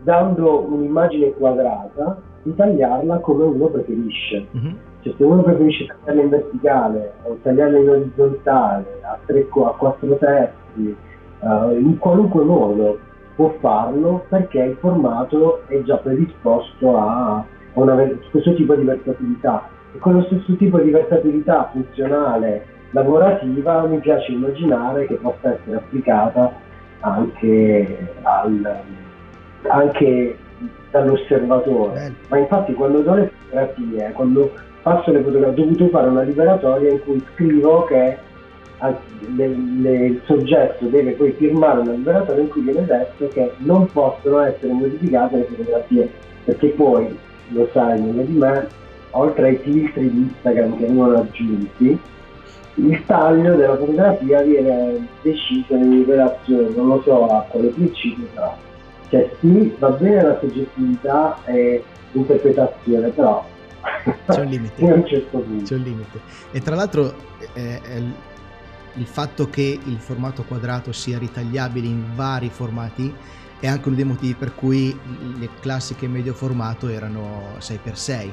dando 0.03 0.61
un'immagine 0.68 1.33
quadrata, 1.33 2.16
di 2.42 2.55
tagliarla 2.55 3.18
come 3.18 3.44
uno 3.44 3.66
preferisce. 3.66 4.46
Mm-hmm. 4.57 4.75
Cioè, 5.01 5.14
se 5.16 5.25
uno 5.25 5.42
preferisce 5.42 5.87
tagliarla 6.05 6.22
in 6.22 6.29
verticale 6.29 7.12
o 7.25 7.38
tagliarla 7.42 7.79
in 7.79 7.88
orizzontale, 7.88 9.01
a, 9.03 9.18
tre, 9.27 9.46
a 9.51 9.70
quattro 9.77 10.16
terzi, 10.16 10.96
uh, 11.40 11.70
in 11.72 11.99
qualunque 11.99 12.44
modo 12.44 12.99
può 13.35 13.53
farlo 13.61 14.25
perché 14.29 14.62
il 14.62 14.77
formato 14.77 15.62
è 15.66 15.83
già 15.83 15.96
predisposto 15.96 16.96
a 16.96 17.44
una, 17.82 17.94
questo 18.30 18.54
tipo 18.54 18.74
di 18.74 18.84
versatilità. 18.84 19.68
E 19.92 19.98
con 19.98 20.14
lo 20.14 20.22
stesso 20.24 20.54
tipo 20.56 20.78
di 20.78 20.90
versatilità 20.90 21.70
funzionale 21.72 22.66
lavorativa 22.90 23.82
mi 23.86 23.98
piace 23.98 24.32
immaginare 24.32 25.06
che 25.06 25.14
possa 25.14 25.54
essere 25.54 25.76
applicata 25.76 26.52
anche 27.00 28.12
al 28.22 28.82
anche 29.68 30.36
dall'osservatore. 30.90 31.92
Bello. 31.92 32.14
Ma 32.28 32.38
infatti 32.38 32.72
quando 32.74 33.00
do 33.00 33.14
le 33.14 33.30
fotografie, 33.38 34.12
quando 34.12 34.52
passo 34.82 35.12
le 35.12 35.22
fotografie, 35.22 35.62
ho 35.62 35.64
dovuto 35.64 35.88
fare 35.88 36.08
una 36.08 36.22
liberatoria 36.22 36.90
in 36.90 37.02
cui 37.02 37.24
scrivo 37.32 37.84
che 37.84 38.18
le, 39.34 39.56
le, 39.80 40.06
il 40.06 40.20
soggetto 40.24 40.86
deve 40.86 41.12
poi 41.12 41.32
firmare 41.32 41.80
una 41.80 41.92
liberatoria 41.92 42.42
in 42.42 42.48
cui 42.48 42.62
viene 42.62 42.84
detto 42.84 43.28
che 43.28 43.52
non 43.58 43.86
possono 43.90 44.40
essere 44.40 44.72
modificate 44.72 45.36
le 45.36 45.44
fotografie, 45.44 46.10
perché 46.44 46.68
poi, 46.68 47.18
lo 47.48 47.68
sai 47.72 48.00
meglio 48.00 48.22
di 48.22 48.32
me, 48.32 48.68
oltre 49.11 49.48
ai 49.48 49.56
filtri 49.56 50.11
di 50.11 50.18
Instagram 50.18 50.76
che 50.76 50.87
vengono 50.87 51.18
aggiunti, 51.18 51.98
il 52.74 53.04
taglio 53.06 53.54
della 53.54 53.76
fotografia 53.76 54.42
viene 54.42 55.06
deciso 55.22 55.74
in 55.74 56.04
relazione, 56.06 56.68
non 56.74 56.88
lo 56.88 57.02
so 57.02 57.26
a 57.26 57.42
quale 57.48 57.68
principio, 57.68 58.26
però 58.35 58.56
cioè 59.09 59.30
sì, 59.40 59.74
va 59.78 59.90
bene 59.90 60.22
la 60.22 60.38
soggettività 60.40 61.38
e 61.44 61.82
l'interpretazione, 62.12 63.09
però 63.11 63.44
c'è 64.26 64.40
un 64.40 64.46
limite. 64.48 64.85
un 64.85 65.06
certo. 65.06 65.44
C'è 65.62 65.74
un 65.74 65.82
limite. 65.82 66.20
E 66.50 66.61
tra 66.61 66.74
l'altro 66.74 67.14
eh, 67.54 67.80
il 68.94 69.06
fatto 69.06 69.48
che 69.48 69.78
il 69.82 69.98
formato 69.98 70.42
quadrato 70.42 70.92
sia 70.92 71.18
ritagliabile 71.18 71.87
in 71.87 72.14
vari 72.14 72.48
formati 72.48 73.14
è 73.61 73.66
anche 73.66 73.88
uno 73.88 73.97
dei 73.97 74.05
motivi 74.05 74.35
per 74.35 74.55
cui 74.55 74.99
le 75.38 75.49
classiche 75.61 76.09
medio 76.09 76.35
formato 76.35 76.88
erano 76.88 77.57
6x6 77.59 78.31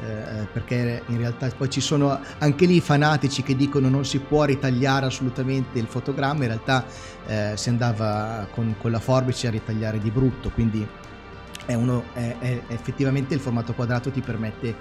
eh, 0.00 0.46
perché 0.52 1.02
in 1.06 1.18
realtà 1.18 1.48
poi 1.56 1.68
ci 1.68 1.80
sono 1.80 2.20
anche 2.38 2.66
lì 2.66 2.80
fanatici 2.80 3.42
che 3.42 3.56
dicono 3.56 3.88
non 3.88 4.04
si 4.04 4.20
può 4.20 4.44
ritagliare 4.44 5.06
assolutamente 5.06 5.78
il 5.78 5.86
fotogramma, 5.86 6.42
in 6.42 6.48
realtà 6.48 6.84
eh, 7.26 7.52
si 7.56 7.68
andava 7.68 8.46
con, 8.52 8.76
con, 8.78 8.92
la 8.92 9.00
forbice 9.00 9.48
a 9.48 9.50
ritagliare 9.50 9.98
di 9.98 10.10
brutto, 10.10 10.50
quindi 10.50 10.86
è 11.66 11.74
uno, 11.74 12.04
è, 12.12 12.36
è, 12.38 12.60
effettivamente 12.68 13.34
il 13.34 13.40
formato 13.40 13.74
quadrato 13.74 14.10
ti 14.10 14.20
permette 14.20 14.72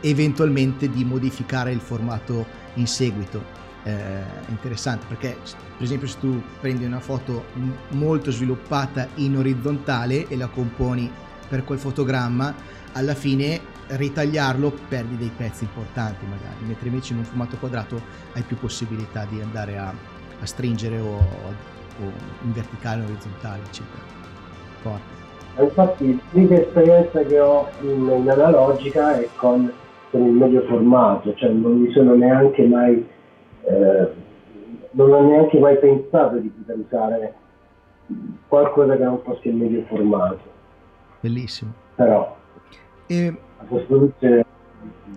eventualmente 0.00 0.88
di 0.88 1.04
modificare 1.04 1.70
il 1.70 1.80
formato 1.80 2.46
in 2.74 2.86
seguito. 2.86 3.63
Eh, 3.86 4.22
interessante 4.48 5.04
perché 5.06 5.36
per 5.76 5.82
esempio 5.82 6.08
se 6.08 6.18
tu 6.18 6.42
prendi 6.58 6.86
una 6.86 7.00
foto 7.00 7.44
molto 7.90 8.30
sviluppata 8.30 9.08
in 9.16 9.36
orizzontale 9.36 10.26
e 10.26 10.38
la 10.38 10.46
componi 10.46 11.10
per 11.50 11.64
quel 11.64 11.78
fotogramma 11.78 12.54
alla 12.92 13.14
fine 13.14 13.60
ritagliarlo 13.88 14.72
perdi 14.88 15.16
dei 15.16 15.30
pezzi 15.36 15.64
importanti 15.64 16.24
magari, 16.24 16.64
mentre 16.66 16.88
invece 16.88 17.12
in 17.12 17.18
un 17.18 17.24
formato 17.24 17.56
quadrato 17.56 18.00
hai 18.32 18.42
più 18.42 18.56
possibilità 18.56 19.26
di 19.28 19.40
andare 19.40 19.76
a, 19.76 19.92
a 20.40 20.46
stringere 20.46 20.98
o, 20.98 21.16
o, 21.16 22.12
in 22.42 22.52
verticale 22.52 23.02
o 23.02 23.04
orizzontale, 23.04 23.62
eccetera. 23.66 24.02
Forte. 24.80 25.22
Infatti 25.62 26.20
l'unica 26.30 26.60
esperienza 26.60 27.22
che 27.22 27.38
ho 27.38 27.68
in, 27.82 28.10
in 28.20 28.28
analogica 28.28 29.18
è 29.18 29.28
con, 29.36 29.70
con, 30.10 30.26
il 30.26 30.32
medio 30.32 30.62
formato, 30.62 31.32
cioè 31.34 31.50
non 31.50 31.78
mi 31.78 31.92
sono 31.92 32.14
neanche 32.14 32.66
mai, 32.66 33.06
eh, 33.66 34.08
non 34.90 35.12
ho 35.12 35.22
neanche 35.22 35.58
mai 35.58 35.78
pensato 35.78 36.36
di 36.36 36.48
poter 36.48 36.78
usare 36.78 37.34
qualcosa 38.48 38.96
che 38.96 39.04
non 39.04 39.20
fosse 39.22 39.48
il 39.48 39.56
medio 39.56 39.82
formato. 39.84 40.40
Bellissimo. 41.20 41.72
Però 41.94 42.36
e 43.06 43.36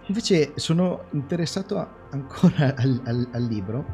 invece 0.05 0.51
sono 0.55 1.03
interessato 1.11 1.87
ancora 2.11 2.73
al, 2.77 3.01
al, 3.05 3.27
al 3.31 3.43
libro 3.43 3.85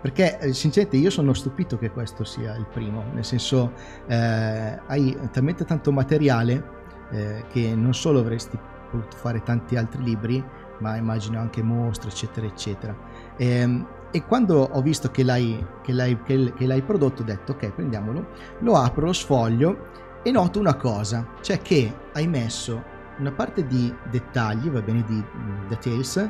perché 0.00 0.38
eh, 0.38 0.52
sinceramente 0.52 0.96
io 0.96 1.10
sono 1.10 1.34
stupito 1.34 1.76
che 1.76 1.90
questo 1.90 2.24
sia 2.24 2.56
il 2.56 2.66
primo, 2.72 3.04
nel 3.12 3.24
senso 3.24 3.72
eh, 4.06 4.80
hai 4.86 5.18
talmente 5.30 5.64
tanto 5.64 5.92
materiale 5.92 6.78
eh, 7.10 7.44
che 7.50 7.74
non 7.74 7.92
solo 7.92 8.20
avresti 8.20 8.58
potuto 8.90 9.16
fare 9.18 9.42
tanti 9.42 9.76
altri 9.76 10.02
libri, 10.02 10.42
ma 10.78 10.96
immagino 10.96 11.38
anche 11.38 11.62
mostre, 11.62 12.08
eccetera, 12.08 12.46
eccetera. 12.46 12.96
E, 13.36 13.46
ehm, 13.46 13.86
e 14.10 14.24
quando 14.24 14.68
ho 14.72 14.82
visto 14.82 15.10
che 15.10 15.22
l'hai, 15.22 15.64
che, 15.82 15.92
l'hai, 15.92 16.20
che 16.22 16.66
l'hai 16.66 16.82
prodotto 16.82 17.22
ho 17.22 17.24
detto 17.24 17.52
ok 17.52 17.70
prendiamolo, 17.70 18.28
lo 18.60 18.76
apro, 18.76 19.06
lo 19.06 19.12
sfoglio 19.12 19.88
e 20.22 20.30
noto 20.30 20.58
una 20.58 20.74
cosa, 20.74 21.26
cioè 21.40 21.60
che 21.62 21.92
hai 22.12 22.26
messo 22.26 22.98
una 23.18 23.32
parte 23.32 23.66
di 23.66 23.94
dettagli, 24.10 24.68
va 24.68 24.80
bene, 24.80 25.04
di 25.06 25.14
mm, 25.14 25.68
details, 25.68 26.28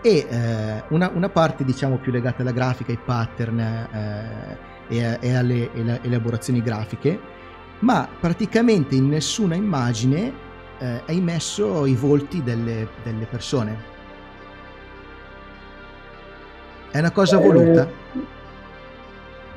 e 0.00 0.26
eh, 0.28 0.84
una, 0.88 1.10
una, 1.12 1.28
parte 1.28 1.64
diciamo 1.64 1.98
più 1.98 2.12
legata 2.12 2.42
alla 2.42 2.52
grafica, 2.52 2.92
ai 2.92 2.98
pattern 3.04 3.58
eh, 3.58 4.58
e, 4.88 5.18
e, 5.20 5.34
alle 5.34 5.72
elaborazioni 6.02 6.62
grafiche, 6.62 7.18
ma 7.80 8.08
praticamente 8.20 8.94
in 8.94 9.08
nessuna 9.08 9.54
immagine 9.54 10.32
eh, 10.78 11.02
hai 11.06 11.20
messo 11.20 11.84
i 11.86 11.94
volti 11.94 12.42
delle, 12.42 12.88
delle, 13.02 13.26
persone. 13.26 13.96
È 16.90 16.98
una 16.98 17.10
cosa 17.10 17.38
voluta? 17.38 17.86
Eh, 18.14 18.20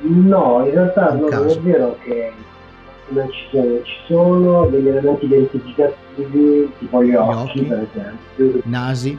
no, 0.00 0.64
in 0.66 0.72
realtà 0.72 1.12
no, 1.14 1.28
non 1.28 1.48
è 1.48 1.58
vero 1.60 1.96
che 2.02 2.32
non 3.08 3.30
ci 3.30 3.44
sono, 3.50 3.82
ci 3.82 3.96
sono 4.06 4.66
degli 4.66 4.88
elementi 4.88 5.24
identificativi 5.24 6.72
tipo 6.78 7.02
gli 7.02 7.14
occhi, 7.14 7.36
occhi 7.36 7.62
per 7.62 7.86
esempio, 7.90 8.60
nasi, 8.64 9.18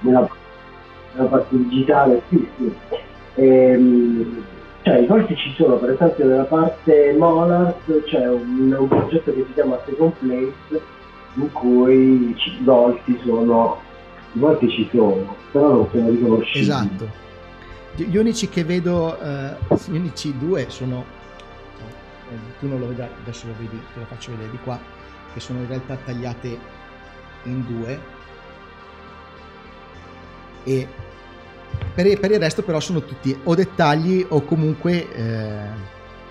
nella, 0.00 0.28
nella 1.14 1.28
parte 1.28 1.56
digitale, 1.56 2.22
sì, 2.28 2.48
sì. 2.56 2.72
Ehm, 3.34 4.44
cioè 4.82 4.98
i 4.98 5.06
volti 5.06 5.36
ci 5.36 5.52
sono, 5.56 5.76
per 5.76 5.90
esempio 5.90 6.24
nella 6.24 6.44
parte 6.44 7.14
Monarch 7.18 8.04
c'è 8.04 8.26
un, 8.28 8.74
un 8.78 8.88
progetto 8.88 9.34
che 9.34 9.44
si 9.46 9.52
chiama 9.52 9.78
Second 9.84 10.12
Place 10.18 10.82
in 11.34 11.52
cui 11.52 12.30
i 12.30 12.60
volti 12.64 13.18
sono 13.22 13.88
i 14.32 14.38
volti 14.38 14.68
ci 14.70 14.88
sono, 14.92 15.34
però 15.50 15.72
non 15.72 15.88
sono 15.90 16.08
riconoscibili. 16.08 16.70
Esatto. 16.70 17.08
Gli 17.94 18.16
unici 18.16 18.48
che 18.48 18.64
vedo, 18.64 19.18
uh, 19.20 19.74
gli 19.90 19.96
unici 19.96 20.36
due 20.38 20.70
sono 20.70 21.04
eh, 22.30 22.58
tu 22.58 22.68
non 22.68 22.78
lo 22.78 22.88
vedrai, 22.88 23.08
adesso 23.22 23.46
lo 23.46 23.54
vedi, 23.58 23.80
te 23.92 23.98
lo 23.98 24.06
faccio 24.06 24.30
vedere 24.30 24.50
di 24.50 24.58
qua, 24.58 24.78
che 25.32 25.40
sono 25.40 25.60
in 25.60 25.66
realtà 25.66 25.96
tagliate 25.96 26.58
in 27.44 27.66
due 27.66 28.18
e 30.62 30.86
per, 31.94 32.18
per 32.18 32.30
il 32.30 32.38
resto 32.38 32.62
però 32.62 32.80
sono 32.80 33.02
tutti 33.02 33.36
o 33.44 33.54
dettagli 33.54 34.24
o 34.28 34.42
comunque 34.42 35.10
eh, 35.12 35.66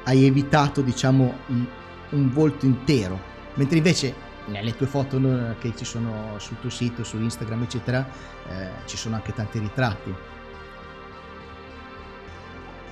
hai 0.04 0.26
evitato 0.26 0.82
diciamo 0.82 1.34
il, 1.48 1.67
un 2.12 2.32
volto 2.32 2.65
intero, 2.65 3.19
mentre 3.56 3.78
invece 3.78 4.28
nelle 4.45 4.76
tue 4.76 4.88
foto 4.88 5.19
che 5.60 5.74
ci 5.76 5.86
sono 5.86 6.36
sul 6.38 6.60
tuo 6.60 6.72
sito, 6.72 7.04
su 7.04 7.17
Instagram, 7.17 7.63
eccetera, 7.63 8.08
eh, 8.48 8.69
ci 8.86 8.98
sono 8.98 9.15
anche 9.15 9.32
tanti 9.34 9.60
ritratti. 9.60 10.12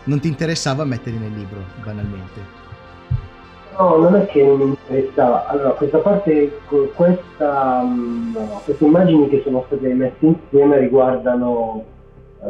Non 0.08 0.20
ti 0.20 0.28
interessava 0.28 0.84
metterli 0.86 1.20
nel 1.20 1.34
libro, 1.34 1.60
banalmente? 1.84 2.40
No, 3.78 3.98
non 3.98 4.16
è 4.16 4.26
che 4.26 4.44
non 4.44 4.58
mi 4.58 4.78
interessava. 4.82 5.48
Allora, 5.48 5.72
questa 5.72 6.00
parte, 6.00 6.60
questa, 6.96 7.84
mm, 7.84 8.34
no, 8.34 8.62
queste 8.64 8.86
immagini 8.86 9.28
che 9.30 9.42
sono 9.44 9.64
state 9.68 9.94
messe 9.94 10.26
insieme 10.26 10.80
riguardano 10.80 11.84
uh, 12.40 12.48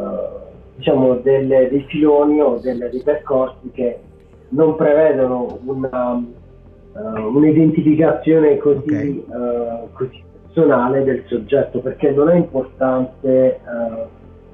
diciamo 0.76 1.16
delle, 1.16 1.68
dei 1.70 1.84
filoni 1.88 2.40
o 2.40 2.60
delle, 2.62 2.90
dei 2.90 3.02
percorsi 3.02 3.72
che 3.74 4.00
non 4.50 4.76
prevedono 4.76 5.60
una, 5.66 6.14
uh, 6.14 7.36
un'identificazione 7.36 8.58
così, 8.58 8.80
okay. 8.86 9.26
uh, 9.28 9.90
così, 9.94 10.24
personale 10.58 11.04
del 11.04 11.24
soggetto 11.28 11.80
perché 11.80 12.10
non 12.12 12.30
è 12.30 12.36
importante, 12.36 13.60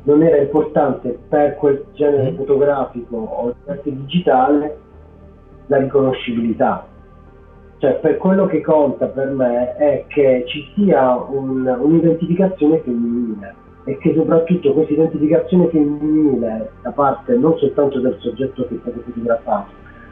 non 0.04 0.22
era 0.22 0.38
importante 0.38 1.18
per 1.28 1.56
quel 1.56 1.86
genere 1.94 2.32
mm. 2.32 2.36
fotografico 2.36 3.18
o 3.18 3.56
digitale 3.84 4.78
la 5.68 5.78
riconoscibilità. 5.78 6.88
Cioè, 7.78 7.96
per 7.96 8.18
quello 8.18 8.46
che 8.46 8.62
conta 8.62 9.08
per 9.08 9.30
me 9.30 9.76
è 9.76 10.06
che 10.08 10.46
ci 10.48 10.72
sia 10.74 11.16
un, 11.16 11.66
un'identificazione 11.68 12.80
femminile 12.80 13.56
e 13.86 13.98
che 13.98 14.14
soprattutto 14.16 14.72
questa 14.74 14.94
identificazione 14.94 15.68
femminile 15.68 16.72
da 16.82 16.92
parte 16.92 17.36
non 17.36 17.58
soltanto 17.58 18.00
del 18.00 18.16
soggetto 18.20 18.66
che 18.68 18.76
è 18.76 18.78
stato 18.82 19.02
fotografato, 19.02 19.72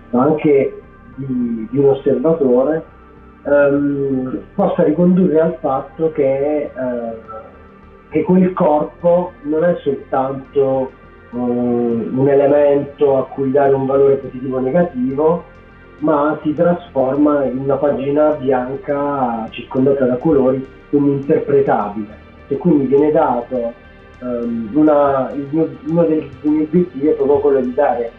ma 0.10 0.24
anche 0.24 0.82
di, 1.16 1.68
di 1.72 1.78
un 1.78 1.90
osservatore, 1.90 2.84
ehm, 3.44 4.40
possa 4.56 4.84
ricondurre 4.84 5.40
al 5.40 5.58
fatto 5.60 6.12
che, 6.12 6.64
eh, 6.64 6.70
che 8.12 8.24
quel 8.24 8.52
corpo 8.52 9.32
non 9.44 9.64
è 9.64 9.78
soltanto 9.82 10.92
um, 11.32 12.12
un 12.14 12.28
elemento 12.28 13.18
a 13.18 13.26
cui 13.28 13.52
dare 13.52 13.74
un 13.74 13.86
valore 13.86 14.16
positivo 14.16 14.58
o 14.58 14.60
negativo, 14.60 15.44
ma 16.00 16.38
si 16.44 16.54
trasforma 16.54 17.46
in 17.46 17.60
una 17.60 17.78
pagina 17.78 18.32
bianca 18.34 19.48
circondata 19.52 20.06
da 20.06 20.18
colori, 20.18 20.68
quindi 20.90 21.12
interpretabile. 21.22 22.20
E 22.50 22.58
quindi 22.58 22.88
viene 22.88 23.12
dato 23.12 23.74
um, 24.20 24.70
una, 24.74 25.32
mio, 25.50 25.70
uno 25.88 26.04
dei, 26.04 26.30
miei 26.42 26.64
obiettivi 26.64 27.08
è 27.08 27.14
proprio 27.14 27.40
quello 27.40 27.62
di 27.62 27.74
dare 27.74 28.12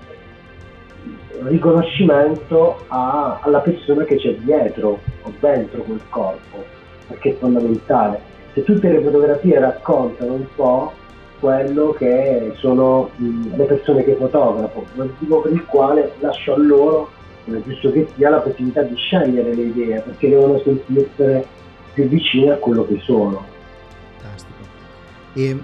riconoscimento 1.44 2.85
a, 2.88 3.40
alla 3.42 3.61
persona 3.61 4.05
che 4.05 4.16
c'è 4.16 4.37
dietro 4.37 5.00
o 5.22 5.33
dentro 5.38 5.83
quel 5.83 6.00
corpo, 6.09 6.64
perché 7.09 7.31
è 7.31 7.35
fondamentale. 7.35 8.32
Se 8.55 8.62
tutte 8.65 8.91
le 8.91 9.03
fotografie 9.03 9.59
raccontano 9.59 10.35
un 10.35 10.47
po' 10.55 10.93
quello 11.41 11.93
che 11.93 12.53
sono 12.57 13.11
le 13.17 13.65
persone 13.65 14.05
che 14.05 14.15
fotografo, 14.15 14.87
motivo 14.95 15.41
per 15.41 15.53
il 15.53 15.65
quale 15.65 16.12
lascio 16.21 16.55
a 16.55 16.59
loro, 16.59 17.11
come 17.45 17.62
giusto 17.65 17.91
che 17.91 18.07
sia, 18.15 18.31
la 18.31 18.38
possibilità 18.38 18.83
di 18.83 18.95
scegliere 18.95 19.55
le 19.55 19.62
idee, 19.62 20.01
perché 20.01 20.29
devono 20.29 20.61
sentirsi 20.61 21.45
più 21.95 22.05
vicine 22.09 22.53
a 22.53 22.57
quello 22.57 22.87
che 22.87 23.01
sono. 23.03 23.45
Fantastico. 24.19 24.53
E... 25.33 25.59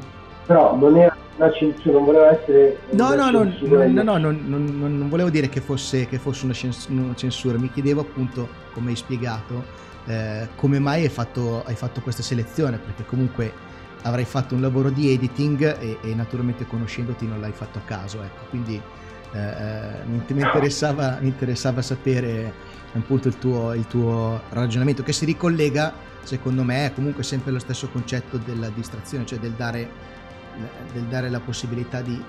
Però 0.46 0.74
non 0.76 0.96
era 0.96 1.14
una 1.36 1.52
censura, 1.52 1.92
non 1.92 2.04
voleva 2.06 2.30
essere... 2.30 2.78
No, 2.90 3.14
no, 3.14 3.30
no, 3.30 3.44
no, 3.44 4.02
no, 4.02 4.16
non, 4.16 4.44
non, 4.46 4.98
non 4.98 5.08
volevo 5.08 5.30
dire 5.30 5.48
che 5.48 5.60
fosse, 5.60 6.06
che 6.06 6.18
fosse 6.18 6.44
una 6.44 7.14
censura, 7.14 7.58
mi 7.58 7.70
chiedevo 7.70 8.00
appunto, 8.00 8.48
come 8.72 8.90
hai 8.90 8.96
spiegato, 8.96 9.62
eh, 10.06 10.48
come 10.56 10.78
mai 10.78 11.02
hai 11.02 11.08
fatto, 11.08 11.64
hai 11.64 11.74
fatto 11.74 12.00
questa 12.00 12.22
selezione, 12.22 12.78
perché 12.78 13.04
comunque 13.04 13.52
avrai 14.02 14.24
fatto 14.24 14.54
un 14.54 14.60
lavoro 14.60 14.90
di 14.90 15.12
editing 15.12 15.78
e, 15.80 15.98
e 16.02 16.14
naturalmente 16.14 16.66
conoscendoti 16.66 17.26
non 17.26 17.40
l'hai 17.40 17.52
fatto 17.52 17.78
a 17.78 17.82
caso, 17.82 18.22
ecco, 18.22 18.44
quindi 18.50 18.80
eh, 19.32 19.38
eh 19.38 20.04
mi, 20.06 20.22
interessava, 20.40 21.18
mi, 21.20 21.28
interessava, 21.28 21.82
sapere 21.82 22.52
appunto 22.94 23.28
il 23.28 23.38
tuo, 23.38 23.74
il 23.74 23.86
tuo, 23.86 24.40
ragionamento 24.50 25.02
che 25.02 25.12
si 25.12 25.24
ricollega 25.24 25.92
secondo 26.22 26.62
me 26.62 26.86
è 26.86 26.92
comunque 26.92 27.22
sempre 27.22 27.52
lo 27.52 27.58
stesso 27.58 27.88
concetto 27.88 28.38
della 28.38 28.68
distrazione, 28.68 29.26
cioè 29.26 29.38
del 29.38 29.52
dare, 29.52 29.88
del 30.92 31.04
dare 31.04 31.30
la 31.30 31.40
possibilità 31.40 32.00
di 32.00 32.22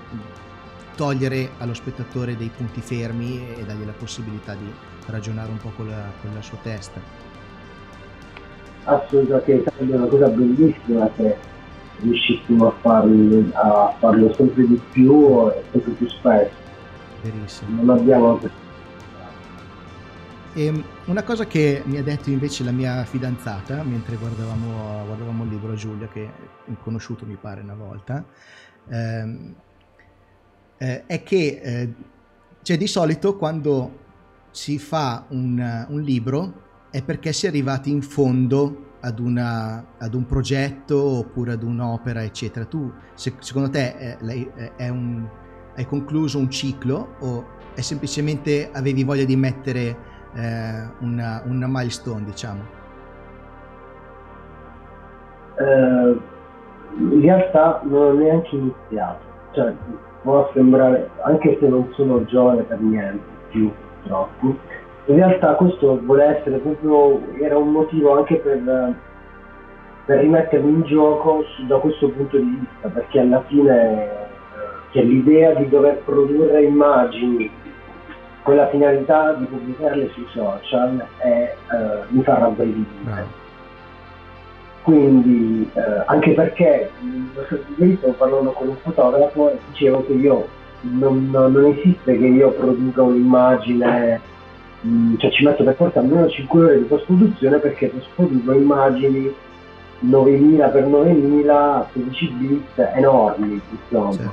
togliere 0.94 1.52
allo 1.58 1.74
spettatore 1.74 2.36
dei 2.36 2.50
punti 2.54 2.80
fermi 2.80 3.54
e 3.56 3.64
dargli 3.64 3.84
la 3.84 3.92
possibilità 3.92 4.54
di 4.54 4.70
ragionare 5.06 5.50
un 5.50 5.58
po' 5.58 5.70
con 5.76 5.88
la, 5.88 6.12
con 6.20 6.34
la 6.34 6.42
sua 6.42 6.58
testa. 6.62 7.19
Assolutamente, 8.90 9.70
è 9.76 9.82
una 9.82 10.06
cosa 10.06 10.28
bellissima 10.28 11.08
che 11.16 11.36
riuscissimo 12.00 12.68
a, 12.68 12.72
farli, 12.80 13.50
a 13.54 13.94
farlo 13.98 14.32
sempre 14.34 14.66
di 14.66 14.80
più 14.90 15.48
e 15.50 15.62
sempre 15.70 15.92
più 15.92 16.08
spesso. 16.08 16.54
Verissimo. 17.22 17.82
Non 17.82 17.98
abbiamo 17.98 18.40
e 20.52 20.64
ehm, 20.64 20.84
una 21.04 21.22
cosa 21.22 21.46
che 21.46 21.82
mi 21.86 21.96
ha 21.98 22.02
detto 22.02 22.30
invece 22.30 22.64
la 22.64 22.72
mia 22.72 23.04
fidanzata 23.04 23.84
mentre 23.84 24.16
guardavamo, 24.16 25.04
guardavamo 25.06 25.44
il 25.44 25.50
libro 25.50 25.74
Giulia, 25.74 26.08
che 26.08 26.28
ho 26.66 26.76
conosciuto 26.82 27.24
mi 27.24 27.36
pare 27.36 27.60
una 27.60 27.74
volta, 27.74 28.24
ehm, 28.88 29.54
eh, 30.76 31.06
è 31.06 31.22
che 31.22 31.60
eh, 31.62 31.94
cioè, 32.62 32.76
di 32.76 32.88
solito 32.88 33.36
quando 33.36 33.98
si 34.50 34.78
fa 34.78 35.26
un, 35.28 35.86
un 35.88 36.00
libro 36.00 36.68
è 36.90 37.02
perché 37.04 37.32
si 37.32 37.46
è 37.46 37.48
arrivati 37.48 37.90
in 37.90 38.02
fondo 38.02 38.88
ad, 39.00 39.18
una, 39.18 39.84
ad, 39.98 40.14
un 40.14 40.26
progetto 40.26 41.00
oppure 41.00 41.52
ad 41.52 41.62
un'opera, 41.62 42.22
eccetera. 42.22 42.64
Tu, 42.64 42.92
se, 43.14 43.34
secondo 43.38 43.70
te, 43.70 43.96
è, 43.96 44.16
è, 44.18 44.72
è 44.76 44.88
un, 44.88 45.26
hai 45.76 45.86
concluso 45.86 46.38
un 46.38 46.50
ciclo 46.50 47.14
o 47.20 47.58
è 47.74 47.80
semplicemente 47.80 48.70
avevi 48.72 49.04
voglia 49.04 49.24
di 49.24 49.36
mettere 49.36 49.96
eh, 50.34 50.88
una, 51.00 51.42
una, 51.46 51.66
milestone, 51.68 52.24
diciamo? 52.24 52.78
Uh, 55.58 56.20
in 56.98 57.20
realtà 57.20 57.80
non 57.84 58.02
ho 58.02 58.12
neanche 58.12 58.56
iniziato, 58.56 59.24
cioè 59.52 59.74
può 60.22 60.50
sembrare, 60.54 61.10
anche 61.24 61.56
se 61.60 61.68
non 61.68 61.90
sono 61.94 62.24
giovane 62.24 62.62
per 62.62 62.80
niente 62.80 63.22
più 63.50 63.70
troppo, 64.04 64.56
in 65.06 65.16
realtà 65.16 65.54
questo 65.54 66.00
vuole 66.02 66.38
essere 66.38 66.58
proprio, 66.58 67.20
era 67.40 67.56
un 67.56 67.70
motivo 67.70 68.16
anche 68.16 68.36
per, 68.36 68.94
per 70.04 70.18
rimettermi 70.18 70.70
in 70.70 70.82
gioco 70.82 71.44
su, 71.54 71.66
da 71.66 71.78
questo 71.78 72.08
punto 72.10 72.36
di 72.36 72.58
vista, 72.60 72.88
perché 72.88 73.20
alla 73.20 73.42
fine 73.46 74.08
eh, 74.92 75.02
l'idea 75.02 75.54
di 75.54 75.68
dover 75.68 75.98
produrre 76.04 76.62
immagini 76.64 77.50
con 78.42 78.56
la 78.56 78.68
finalità 78.68 79.34
di 79.34 79.44
pubblicarle 79.44 80.08
sui 80.10 80.26
social 80.32 81.04
è, 81.18 81.28
eh, 81.28 81.54
mi 82.08 82.22
fa 82.22 82.38
rabbrividire. 82.38 83.38
Quindi, 84.82 85.70
eh, 85.74 86.02
anche 86.06 86.32
perché 86.32 86.90
ieri 87.76 87.96
stavo 87.96 88.14
parlando 88.14 88.50
con 88.52 88.68
un 88.68 88.76
fotografo 88.76 89.52
dicevo 89.68 90.04
che 90.06 90.12
io 90.12 90.48
non, 90.80 91.28
non 91.30 91.64
esiste 91.66 92.16
che 92.16 92.26
io 92.26 92.50
produca 92.52 93.02
un'immagine 93.02 94.20
Mm, 94.86 95.16
cioè 95.18 95.30
ci 95.30 95.44
metto 95.44 95.62
per 95.62 95.74
forza 95.74 96.00
almeno 96.00 96.26
5 96.26 96.64
ore 96.64 96.78
di 96.78 96.84
post 96.84 97.04
produzione 97.04 97.58
perché 97.58 97.88
post 97.88 98.08
produco 98.14 98.52
immagini 98.52 99.30
9000 99.98 100.70
x 100.70 100.74
9000 100.86 101.88
16 101.92 102.28
bit 102.38 102.90
enormi 102.94 103.60
insomma 103.70 104.12
sì. 104.12 104.28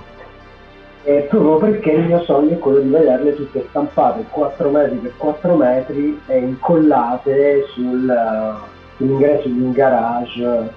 e 1.03 1.27
proprio 1.29 1.57
perché 1.57 1.91
il 1.91 2.05
mio 2.05 2.23
sogno 2.23 2.51
è 2.51 2.59
quello 2.59 2.79
di 2.79 2.87
vederle 2.87 3.35
tutte 3.35 3.65
stampate 3.67 4.23
4 4.29 4.69
metri 4.69 4.95
per 4.95 5.13
4 5.17 5.55
metri 5.57 6.21
e 6.27 6.37
incollate 6.37 7.65
sul, 7.73 8.57
sull'ingresso 8.95 9.49
di 9.49 9.59
un 9.59 9.71
garage 9.73 10.69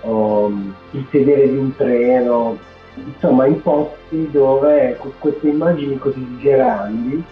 o 0.00 0.52
il 0.92 1.06
sedere 1.10 1.50
di 1.50 1.56
un 1.58 1.76
treno 1.76 2.56
insomma 2.94 3.44
in 3.44 3.60
posti 3.60 4.30
dove 4.30 4.96
con 4.98 5.12
queste 5.18 5.48
immagini 5.48 5.98
così 5.98 6.38
grandi 6.40 7.22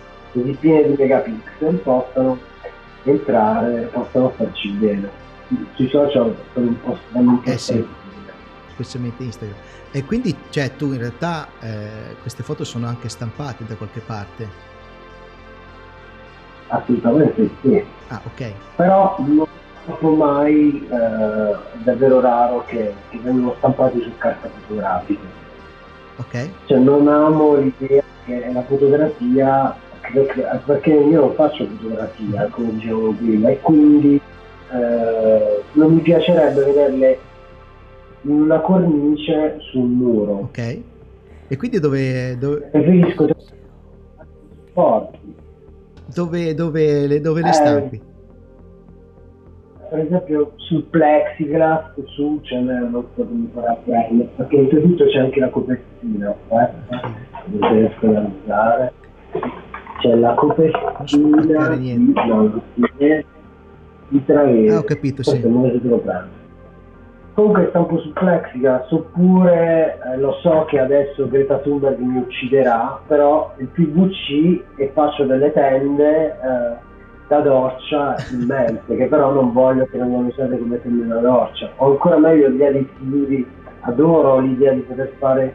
piene 0.41 0.89
di 0.89 0.95
megapixel 0.99 1.75
possano 1.77 2.39
entrare, 3.05 3.91
possano 3.93 4.31
farci 4.31 4.69
bene. 4.71 5.25
Sui 5.75 5.89
social 5.89 6.35
sono 6.53 6.67
un 6.67 6.81
po' 6.81 6.99
eh 7.45 7.59
sì, 7.59 7.87
specialmente 8.73 9.23
Instagram. 9.23 9.57
E 9.93 10.05
quindi 10.05 10.37
cioè, 10.51 10.75
tu 10.77 10.93
in 10.93 10.99
realtà 10.99 11.49
eh, 11.61 12.17
queste 12.21 12.43
foto 12.43 12.65
sono 12.65 12.87
anche 12.87 13.09
stampate 13.09 13.65
da 13.65 13.75
qualche 13.77 14.01
parte? 14.01 14.49
Assolutamente 16.69 17.49
sì. 17.63 17.85
Ah, 18.09 18.21
ok. 18.25 18.53
Però 18.75 19.17
non 19.21 19.47
troppo 19.85 20.11
mai, 20.15 20.87
eh, 20.91 21.53
è 21.53 21.79
davvero 21.85 22.21
raro 22.21 22.65
che, 22.67 22.93
che 23.09 23.19
vengono 23.19 23.55
stampati 23.59 24.03
su 24.03 24.11
carta 24.19 24.49
fotografica. 24.49 25.27
Ok. 26.17 26.49
Cioè 26.67 26.79
non 26.79 27.07
amo 27.09 27.55
l'idea 27.55 28.03
che 28.25 28.51
la 28.53 28.63
fotografia 28.65 29.77
perché 30.65 30.93
io 30.93 31.21
non 31.21 31.35
faccio 31.35 31.67
fotografia, 31.67 32.49
come 32.51 32.73
dicevo 32.75 33.13
prima, 33.13 33.51
e 33.51 33.61
quindi 33.61 34.21
eh, 34.73 35.63
non 35.73 35.95
mi 35.95 36.01
piacerebbe 36.01 36.65
vederle 36.65 37.19
in 38.23 38.41
una 38.43 38.61
cornice 38.61 39.57
sul 39.71 39.89
muro. 39.89 40.33
Ok. 40.33 40.81
E 41.49 41.57
quindi 41.57 41.79
dove... 41.79 42.37
dove... 42.39 42.61
Preferisco 42.73 43.29
forti. 44.73 45.35
Dove, 46.13 46.55
dove, 46.55 47.07
le, 47.07 47.21
dove 47.21 47.43
le 47.43 47.49
eh, 47.49 47.53
stampi? 47.53 48.01
Per 49.89 49.99
esempio 50.01 50.53
sul 50.57 50.83
plexiglass 50.85 51.93
su 52.07 52.41
ce 52.43 52.59
n'è 52.59 52.81
uno 52.81 53.07
so 53.15 53.25
come 53.25 53.49
farà 53.55 53.77
prendere, 53.85 54.29
perché 54.35 54.57
oltretutto 54.59 55.07
c'è 55.07 55.19
anche 55.19 55.41
la 55.41 55.49
copertina, 55.49 56.35
eh? 56.49 56.71
riesco 57.51 58.07
ad 58.07 58.15
analizzare. 58.17 58.93
C'è 60.01 60.15
la 60.15 60.35
copertina 60.35 61.77
di, 61.77 62.13
no, 62.15 62.63
di, 64.09 64.25
Travese. 64.25 64.75
Ah, 64.75 64.79
ho 64.79 64.85
capito, 64.85 65.23
sì. 65.23 65.41
Non 65.41 65.71
lo 65.83 65.99
prendo 65.99 66.37
comunque 67.37 67.67
stampo 67.69 67.99
su 67.99 68.15
Plexiglass 68.15 68.91
oppure 68.91 69.99
eh, 70.03 70.17
lo 70.17 70.33
so 70.41 70.65
che 70.69 70.81
adesso 70.81 71.29
Greta 71.29 71.59
Thunberg 71.59 71.99
mi 71.99 72.17
ucciderà 72.17 72.99
però 73.07 73.53
il 73.59 73.67
PVC 73.67 74.63
e 74.77 74.91
faccio 74.95 75.25
delle 75.25 75.53
tende 75.53 76.31
eh, 76.31 76.77
da 77.29 77.41
doccia 77.41 78.17
immense 78.33 78.97
che 78.97 79.05
però 79.05 79.33
non 79.33 79.53
voglio 79.53 79.85
che 79.85 79.99
vengano 79.99 80.29
usate 80.29 80.59
come 80.59 80.81
tende 80.81 81.07
da 81.07 81.21
doccia 81.21 81.71
o 81.77 81.91
ancora 81.91 82.17
meglio 82.17 82.49
gli 82.49 82.63
additivi 82.63 83.47
adoro 83.81 84.39
l'idea 84.39 84.73
di 84.73 84.81
poter 84.81 85.13
fare 85.19 85.55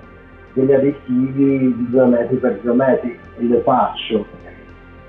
degli 0.54 0.74
additivi 0.74 1.74
di 1.76 1.90
2 1.90 2.06
metri 2.06 2.36
per 2.38 2.60
2 2.62 2.74
metri 2.74 3.20
e 3.38 3.44
le 3.44 3.62
faccio 3.62 4.26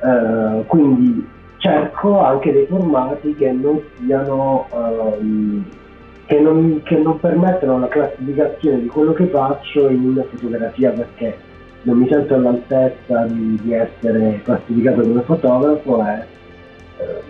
eh, 0.02 0.64
quindi 0.66 1.26
cerco 1.59 2.20
anche 2.20 2.52
dei 2.52 2.66
formati 2.66 3.35
che 3.37 3.52
non 3.52 3.81
siano 3.98 4.66
um, 4.70 5.64
che 6.26 6.40
non, 6.40 6.81
che 6.83 6.96
non 6.96 7.20
permettono 7.20 7.78
la 7.78 7.88
classificazione 7.88 8.81
di 8.81 8.88
quello 8.88 9.12
che 9.12 9.26
faccio 9.26 9.88
in 9.88 10.05
una 10.05 10.24
fotografia 10.24 10.90
perché 10.90 11.37
non 11.83 11.98
mi 11.98 12.09
sento 12.09 12.35
all'altezza 12.35 13.24
di, 13.26 13.59
di 13.62 13.74
essere 13.74 14.40
classificato 14.42 15.02
come 15.02 15.22
fotografo 15.22 16.05
e 16.07 16.26
eh, 16.98 17.22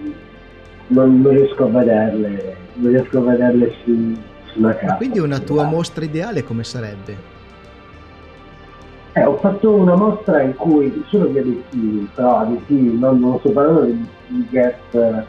non, 0.88 1.20
non, 1.20 1.32
riesco 1.32 1.64
a 1.64 1.68
vederle, 1.68 2.56
non 2.74 2.90
riesco 2.90 3.18
a 3.18 3.22
vederle 3.22 3.72
su, 3.82 4.14
su 4.44 4.58
una 4.58 4.74
carta. 4.74 4.96
Quindi 4.96 5.18
una 5.18 5.38
tua 5.38 5.64
mostra 5.64 6.04
ideale 6.04 6.44
come 6.44 6.64
sarebbe? 6.64 7.31
Eh, 9.14 9.24
ho 9.24 9.36
fatto 9.36 9.72
una 9.72 9.94
mostra 9.94 10.40
in 10.40 10.56
cui 10.56 11.04
sono 11.08 11.26
gli 11.26 11.36
additivi, 11.36 12.08
però 12.14 12.38
additivi, 12.38 12.98
non, 12.98 13.20
non 13.20 13.38
sto 13.40 13.50
parlando 13.50 13.82
di, 13.82 14.06
di 14.28 14.46
get 14.48 14.78
eh, 14.94 15.24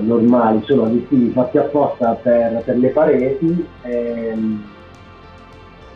normali, 0.00 0.62
sono 0.64 0.84
additivi 0.84 1.30
fatti 1.30 1.58
apposta 1.58 2.12
per, 2.22 2.62
per 2.64 2.76
le 2.76 2.88
pareti 2.90 3.66
ehm, 3.82 4.62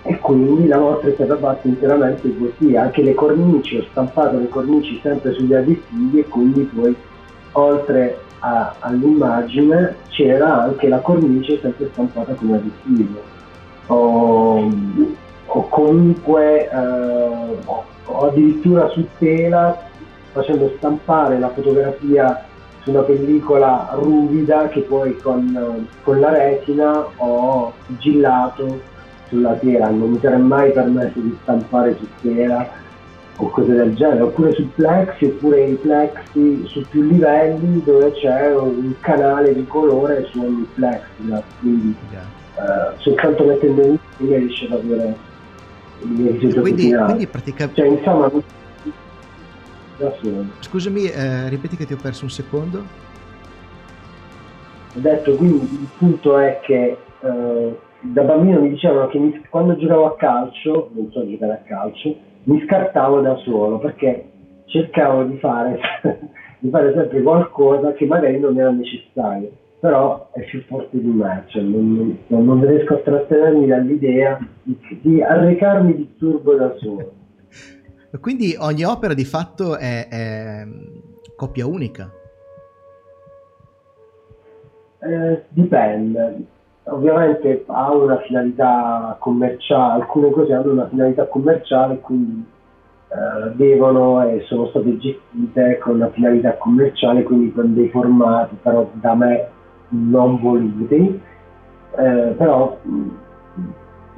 e 0.02 0.18
quindi 0.18 0.66
la 0.66 0.78
nostra 0.78 1.10
è 1.10 1.14
stata 1.14 1.36
fatta 1.36 1.68
interamente 1.68 2.36
così, 2.36 2.74
anche 2.74 3.02
le 3.02 3.14
cornici, 3.14 3.76
ho 3.76 3.84
stampato 3.90 4.38
le 4.38 4.48
cornici 4.48 4.98
sempre 5.00 5.32
sugli 5.32 5.54
additivi 5.54 6.18
e 6.18 6.24
quindi 6.26 6.62
poi 6.62 6.96
oltre 7.52 8.18
a, 8.40 8.74
all'immagine 8.80 9.94
c'era 10.08 10.62
anche 10.62 10.88
la 10.88 10.98
cornice 10.98 11.60
sempre 11.60 11.88
stampata 11.92 12.34
come 12.34 12.56
additivo. 12.56 13.20
O, 13.86 14.68
o 15.56 15.68
comunque 15.68 16.68
eh, 16.68 17.56
o 18.04 18.26
addirittura 18.26 18.88
su 18.88 19.06
tela 19.18 19.84
facendo 20.32 20.70
stampare 20.76 21.38
la 21.38 21.48
fotografia 21.48 22.44
su 22.82 22.90
una 22.90 23.00
pellicola 23.00 23.88
ruvida 23.94 24.68
che 24.68 24.80
poi 24.80 25.16
con, 25.16 25.88
con 26.02 26.20
la 26.20 26.30
retina 26.30 27.06
ho 27.16 27.72
sigillato 27.86 28.80
sulla 29.28 29.54
tela, 29.54 29.88
non 29.88 30.10
mi 30.10 30.18
sarei 30.20 30.40
mai 30.40 30.70
permesso 30.70 31.18
di 31.18 31.36
stampare 31.42 31.96
su 31.96 32.06
tela 32.20 32.68
o 33.38 33.48
cose 33.48 33.72
del 33.72 33.94
genere, 33.94 34.20
oppure 34.20 34.52
su 34.52 34.70
plexi, 34.74 35.24
oppure 35.24 35.60
in 35.62 35.80
plexi 35.80 36.64
su 36.66 36.86
più 36.88 37.02
livelli 37.02 37.82
dove 37.82 38.12
c'è 38.12 38.54
un 38.54 38.94
canale 39.00 39.52
di 39.52 39.66
colore 39.66 40.26
su 40.30 40.40
ogni 40.40 40.66
plexi, 40.74 41.32
quindi 41.60 41.94
yeah. 42.10 42.92
eh, 42.92 42.94
soltanto 42.98 43.44
mettendo 43.44 43.82
in 43.82 43.98
riesce 44.18 44.66
ad 44.66 44.72
avere 44.72 45.25
quindi, 46.00 46.94
quindi 46.94 47.26
praticamente... 47.26 47.80
Cioè, 47.80 47.90
insomma, 47.90 48.30
Scusami, 50.60 51.04
eh, 51.06 51.48
ripeti 51.48 51.76
che 51.76 51.86
ti 51.86 51.94
ho 51.94 51.98
perso 52.00 52.24
un 52.24 52.30
secondo. 52.30 52.78
Ho 54.94 55.00
detto, 55.00 55.34
quindi 55.36 55.56
il 55.56 55.88
punto 55.96 56.38
è 56.38 56.60
che 56.62 56.96
eh, 57.20 57.78
da 58.00 58.22
bambino 58.22 58.60
mi 58.60 58.70
dicevano 58.70 59.08
che 59.08 59.18
mi, 59.18 59.42
quando 59.48 59.76
giocavo 59.76 60.06
a 60.06 60.16
calcio, 60.16 60.90
non 60.92 61.10
so 61.10 61.26
giocare 61.28 61.52
a 61.52 61.66
calcio, 61.66 62.14
mi 62.44 62.62
scartavo 62.66 63.20
da 63.20 63.36
solo 63.36 63.78
perché 63.78 64.28
cercavo 64.66 65.24
di 65.24 65.38
fare, 65.38 65.78
di 66.58 66.68
fare 66.68 66.92
sempre 66.94 67.22
qualcosa 67.22 67.92
che 67.92 68.04
magari 68.04 68.38
non 68.38 68.58
era 68.58 68.70
necessario, 68.70 69.50
però 69.80 70.30
è 70.32 70.42
più 70.44 70.62
forte 70.64 70.98
di 70.98 71.10
me, 71.10 71.44
cioè 71.48 71.62
non, 71.62 72.18
non, 72.28 72.44
non 72.44 72.66
riesco 72.66 72.94
a 72.94 72.98
trattenermi 72.98 73.66
dall'idea 73.66 74.38
di, 74.62 74.78
di 75.02 75.22
arrecarmi 75.22 75.94
di 75.94 76.16
turbo 76.16 76.54
da 76.54 76.74
solo. 76.78 77.12
Quindi 78.20 78.56
ogni 78.58 78.84
opera 78.84 79.12
di 79.14 79.24
fatto 79.24 79.76
è, 79.76 80.08
è 80.08 80.66
coppia 81.36 81.66
unica? 81.66 82.10
Eh, 85.00 85.42
dipende. 85.50 86.44
Ovviamente 86.84 87.64
ha 87.66 87.92
una 87.92 88.18
finalità 88.20 89.16
commerciale, 89.20 90.02
alcune 90.02 90.30
cose 90.30 90.52
hanno 90.52 90.72
una 90.72 90.88
finalità 90.88 91.26
commerciale, 91.26 91.98
quindi 91.98 92.44
eh, 93.08 93.54
devono 93.54 94.26
e 94.26 94.40
sono 94.46 94.68
state 94.68 94.96
gestite 94.98 95.78
con 95.78 95.96
una 95.96 96.10
finalità 96.10 96.54
commerciale, 96.56 97.24
quindi 97.24 97.52
con 97.52 97.74
dei 97.74 97.88
formati 97.90 98.56
però 98.62 98.88
da 98.94 99.14
me 99.14 99.48
non 99.88 100.40
voluti. 100.40 101.20
Eh, 101.98 102.34
però 102.36 102.78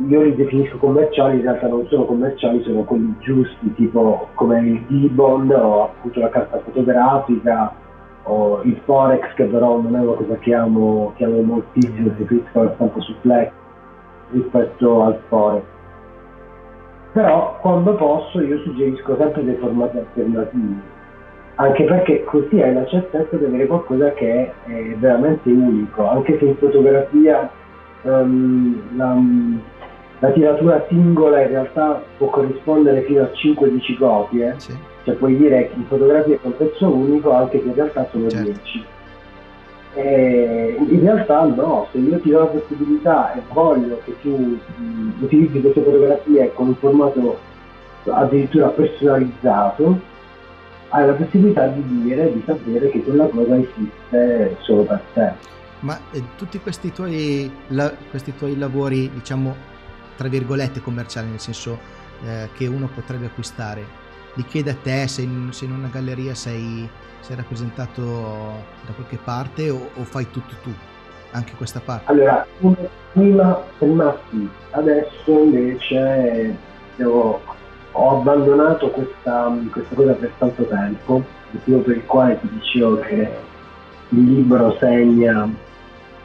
io 0.07 0.23
li 0.23 0.35
definisco 0.37 0.79
commerciali, 0.79 1.37
in 1.37 1.43
realtà 1.43 1.67
non 1.67 1.87
sono 1.89 2.05
commerciali, 2.05 2.63
sono 2.63 2.83
quelli 2.83 3.15
giusti, 3.19 3.75
tipo 3.75 4.29
come 4.35 4.61
il 4.61 4.87
Gibbon 4.87 5.51
o 5.51 5.85
appunto 5.85 6.21
la 6.21 6.29
carta 6.29 6.59
fotografica 6.61 7.73
o 8.25 8.61
il 8.63 8.79
Forex, 8.85 9.35
che 9.35 9.45
però 9.45 9.81
non 9.81 9.97
è 9.97 10.01
una 10.01 10.13
cosa 10.13 10.37
che 10.37 10.55
amo, 10.55 11.13
che 11.17 11.25
amo 11.25 11.41
moltissimo, 11.43 12.11
preferisco 12.11 12.63
la 12.63 12.73
stampa 12.75 13.01
su 13.01 13.13
Flex 13.21 13.51
rispetto 14.31 15.03
al 15.03 15.19
Forex. 15.29 15.65
Però 17.13 17.59
quando 17.61 17.95
posso 17.95 18.41
io 18.41 18.59
suggerisco 18.59 19.17
sempre 19.17 19.45
dei 19.45 19.57
formati 19.57 19.99
alternativi, 19.99 20.81
anche 21.61 21.85
perché 21.85 22.23
così 22.25 22.61
hai 22.61 22.73
la 22.73 22.87
certezza 22.87 23.37
di 23.37 23.45
avere 23.45 23.67
qualcosa 23.67 24.13
che 24.13 24.53
è 24.65 24.95
veramente 24.97 25.51
unico, 25.51 26.09
anche 26.09 26.39
se 26.39 26.45
in 26.45 26.57
fotografia 26.57 27.51
um, 28.03 28.81
la, 28.97 29.21
la 30.21 30.31
tiratura 30.31 30.85
singola 30.89 31.43
in 31.43 31.49
realtà 31.49 32.01
può 32.17 32.29
corrispondere 32.29 33.03
fino 33.03 33.23
a 33.23 33.31
5-10 33.35 33.99
copie, 33.99 34.55
sì. 34.59 34.77
cioè 35.03 35.15
puoi 35.17 35.37
dire 35.37 35.69
che 35.69 35.75
in 35.75 35.87
fotografia 35.87 36.37
è 36.37 36.39
un 36.43 36.57
pezzo 36.57 36.89
unico 36.89 37.33
anche 37.33 37.61
se 37.61 37.67
in 37.67 37.75
realtà 37.75 38.07
sono 38.13 38.29
certo. 38.29 38.51
10. 38.51 38.85
E 39.95 40.77
in 40.79 41.01
realtà 41.01 41.43
no, 41.43 41.89
se 41.91 41.99
io 41.99 42.21
ti 42.21 42.31
do 42.31 42.39
la 42.39 42.45
possibilità 42.45 43.33
e 43.35 43.41
voglio 43.53 44.01
che 44.05 44.15
tu 44.21 44.31
mh, 44.31 45.25
utilizzi 45.25 45.61
queste 45.61 45.81
fotografie 45.81 46.53
con 46.55 46.69
un 46.69 46.75
formato 46.77 47.37
addirittura 48.05 48.69
personalizzato, 48.69 50.17
hai 50.91 51.07
la 51.07 51.13
possibilità 51.13 51.67
di 51.67 52.03
dire, 52.03 52.33
di 52.33 52.43
sapere 52.47 52.91
che 52.91 53.03
quella 53.03 53.27
cosa 53.27 53.57
esiste 53.57 54.57
solo 54.61 54.85
per 54.85 55.03
te. 55.13 55.33
Ma 55.81 55.99
eh, 56.13 56.23
tutti 56.37 56.59
questi 56.59 56.93
tuoi, 56.93 57.51
la, 57.69 57.93
questi 58.11 58.35
tuoi 58.35 58.57
lavori, 58.57 59.11
diciamo, 59.13 59.55
tra 60.17 60.29
virgolette 60.29 60.81
commerciali, 60.81 61.29
nel 61.29 61.41
senso 61.41 61.79
eh, 62.25 62.49
che 62.55 62.67
uno 62.67 62.89
potrebbe 62.93 63.27
acquistare. 63.27 64.07
Li 64.35 64.45
chiede 64.45 64.71
a 64.71 64.77
te 64.81 65.07
se 65.09 65.23
in, 65.23 65.53
se 65.53 65.65
in 65.67 65.73
una 65.73 65.89
galleria 65.89 66.35
sei, 66.35 66.89
sei, 67.21 67.37
rappresentato 67.37 68.03
da 68.87 68.93
qualche 68.95 69.19
parte 69.23 69.71
o, 69.71 69.91
o, 69.95 70.03
fai 70.05 70.31
tutto 70.31 70.55
tu, 70.63 70.73
anche 71.33 71.53
questa 71.57 71.81
parte? 71.81 72.11
Allora, 72.11 72.47
prima, 73.13 73.61
prima 73.79 74.17
sì, 74.31 74.49
adesso 74.71 75.43
invece 75.45 76.57
ho, 77.03 77.41
ho 77.93 78.19
abbandonato 78.19 78.91
questa, 78.91 79.57
questa, 79.71 79.95
cosa 79.95 80.13
per 80.13 80.33
tanto 80.39 80.65
tempo, 80.65 81.25
motivo 81.51 81.79
per 81.81 81.97
il 81.97 82.07
quale 82.07 82.39
ti 82.41 82.49
dicevo 82.53 82.99
che 83.01 83.31
il 84.11 84.25
libro 84.25 84.77
segna 84.79 85.43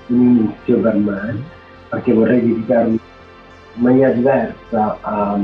un 0.07 0.21
inizio 0.21 0.79
per 0.79 0.95
me, 0.95 1.41
perché 1.89 2.13
vorrei 2.13 2.41
dedicarmi 2.41 2.99
in 3.75 3.81
maniera 3.81 4.11
diversa 4.11 4.97
a 5.01 5.39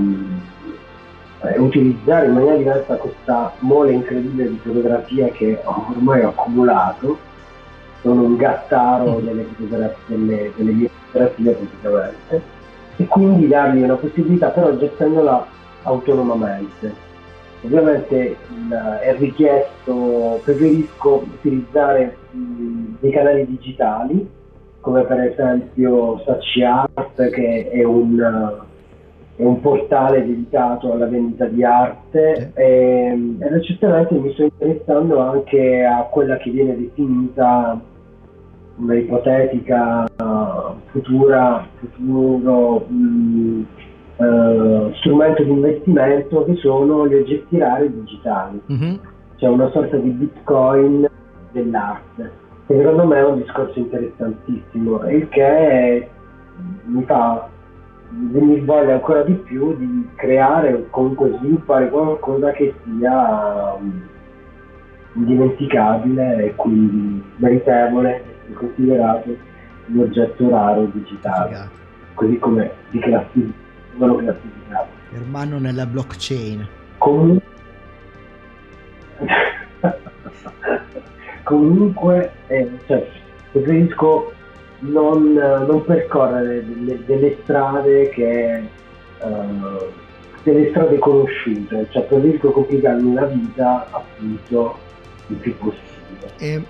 eh, 1.41 1.57
utilizzare 1.57 2.28
in 2.28 2.34
maniera 2.34 2.57
diversa 2.57 2.95
questa 2.95 3.53
mole 3.59 3.93
incredibile 3.93 4.49
di 4.49 4.59
fotografia 4.61 5.30
che 5.30 5.59
ormai 5.63 6.24
ho 6.24 6.30
accumulato. 6.30 7.28
Sono 8.01 8.24
un 8.24 8.38
gattaro 8.38 9.20
delle, 9.20 9.45
delle, 9.57 10.51
delle 10.55 10.72
mie 10.72 10.89
fotografie 10.89 11.51
praticamente. 11.51 12.41
E 12.95 13.05
quindi 13.05 13.47
dargli 13.47 13.82
una 13.82 13.95
possibilità 13.95 14.49
però 14.49 14.76
gestendola 14.76 15.45
autonomamente. 15.84 17.08
Ovviamente 17.64 18.38
è 19.02 19.16
richiesto, 19.18 20.40
preferisco 20.44 21.26
utilizzare 21.26 22.16
dei 22.32 23.12
canali 23.12 23.46
digitali 23.46 24.38
come 24.82 25.04
per 25.04 25.20
esempio 25.20 26.22
Saci 26.26 26.64
Art 26.64 27.30
che 27.30 27.70
è 27.70 27.84
un, 27.84 28.18
è 29.36 29.44
un, 29.44 29.60
portale 29.60 30.26
dedicato 30.26 30.94
alla 30.94 31.08
vendita 31.08 31.46
di 31.46 31.64
arte 31.64 32.52
e, 32.54 33.36
e 33.40 33.50
recentemente 33.50 34.16
mi 34.16 34.32
sto 34.34 34.44
interessando 34.44 35.20
anche 35.20 35.84
a 35.84 36.04
quella 36.04 36.38
che 36.38 36.50
viene 36.50 36.78
definita 36.78 37.80
una 38.78 38.96
ipotetica 38.96 40.08
futura, 40.92 41.68
futuro 41.80 42.86
mh, 42.88 43.66
uh, 44.20 44.93
strumento 44.95 45.43
di 45.43 45.51
investimento 45.51 46.45
che 46.45 46.55
sono 46.55 47.07
gli 47.07 47.15
oggetti 47.15 47.57
rari 47.57 47.91
digitali, 47.91 48.61
mm-hmm. 48.72 48.95
cioè 49.38 49.49
una 49.49 49.70
sorta 49.72 49.97
di 49.97 50.09
bitcoin 50.09 51.09
dell'arte. 51.51 52.32
Che 52.67 52.78
secondo 52.78 53.07
me 53.07 53.17
è 53.17 53.26
un 53.26 53.41
discorso 53.41 53.80
interessantissimo, 53.80 55.09
il 55.09 55.28
che 55.30 56.09
mi 56.86 57.03
fa 57.03 57.47
venire 58.09 58.61
voglia 58.61 58.93
ancora 58.93 59.24
di 59.24 59.34
più 59.34 59.76
di 59.78 60.07
creare 60.15 60.74
o 60.74 60.86
comunque 60.89 61.36
sviluppare 61.38 61.89
qualcosa 61.89 62.51
che 62.51 62.74
sia 62.84 63.78
indimenticabile 65.13 66.45
e 66.45 66.55
quindi 66.55 67.24
meritevole 67.38 68.24
di 68.47 68.53
considerato 68.53 69.36
un 69.88 69.99
oggetto 69.99 70.49
raro 70.49 70.86
digitale, 70.91 71.70
così 72.13 72.38
come 72.38 72.72
di 72.89 72.99
classificato 73.98 73.98
vengono 73.98 74.16
classificati. 74.16 74.90
Hermano 75.14 75.60
nella 75.60 75.86
blockchain. 75.86 76.68
Comun- 76.98 77.42
comunque, 81.44 82.32
eh, 82.48 82.70
cioè, 82.86 83.10
preferisco 83.52 84.34
non, 84.80 85.34
non 85.34 85.84
percorrere 85.86 86.66
delle, 86.66 87.04
delle, 87.06 87.38
strade 87.44 88.10
che 88.10 88.64
uh, 89.22 89.92
delle 90.44 90.70
strade 90.70 90.98
conosciute, 91.00 91.88
cioè 91.90 92.04
preferisco 92.04 92.52
complicarmi 92.52 93.14
la 93.14 93.26
vita 93.26 93.88
appunto 93.92 94.78
il 95.28 95.36
più 95.38 95.58
possibile. 95.58 96.32
E... 96.38 96.64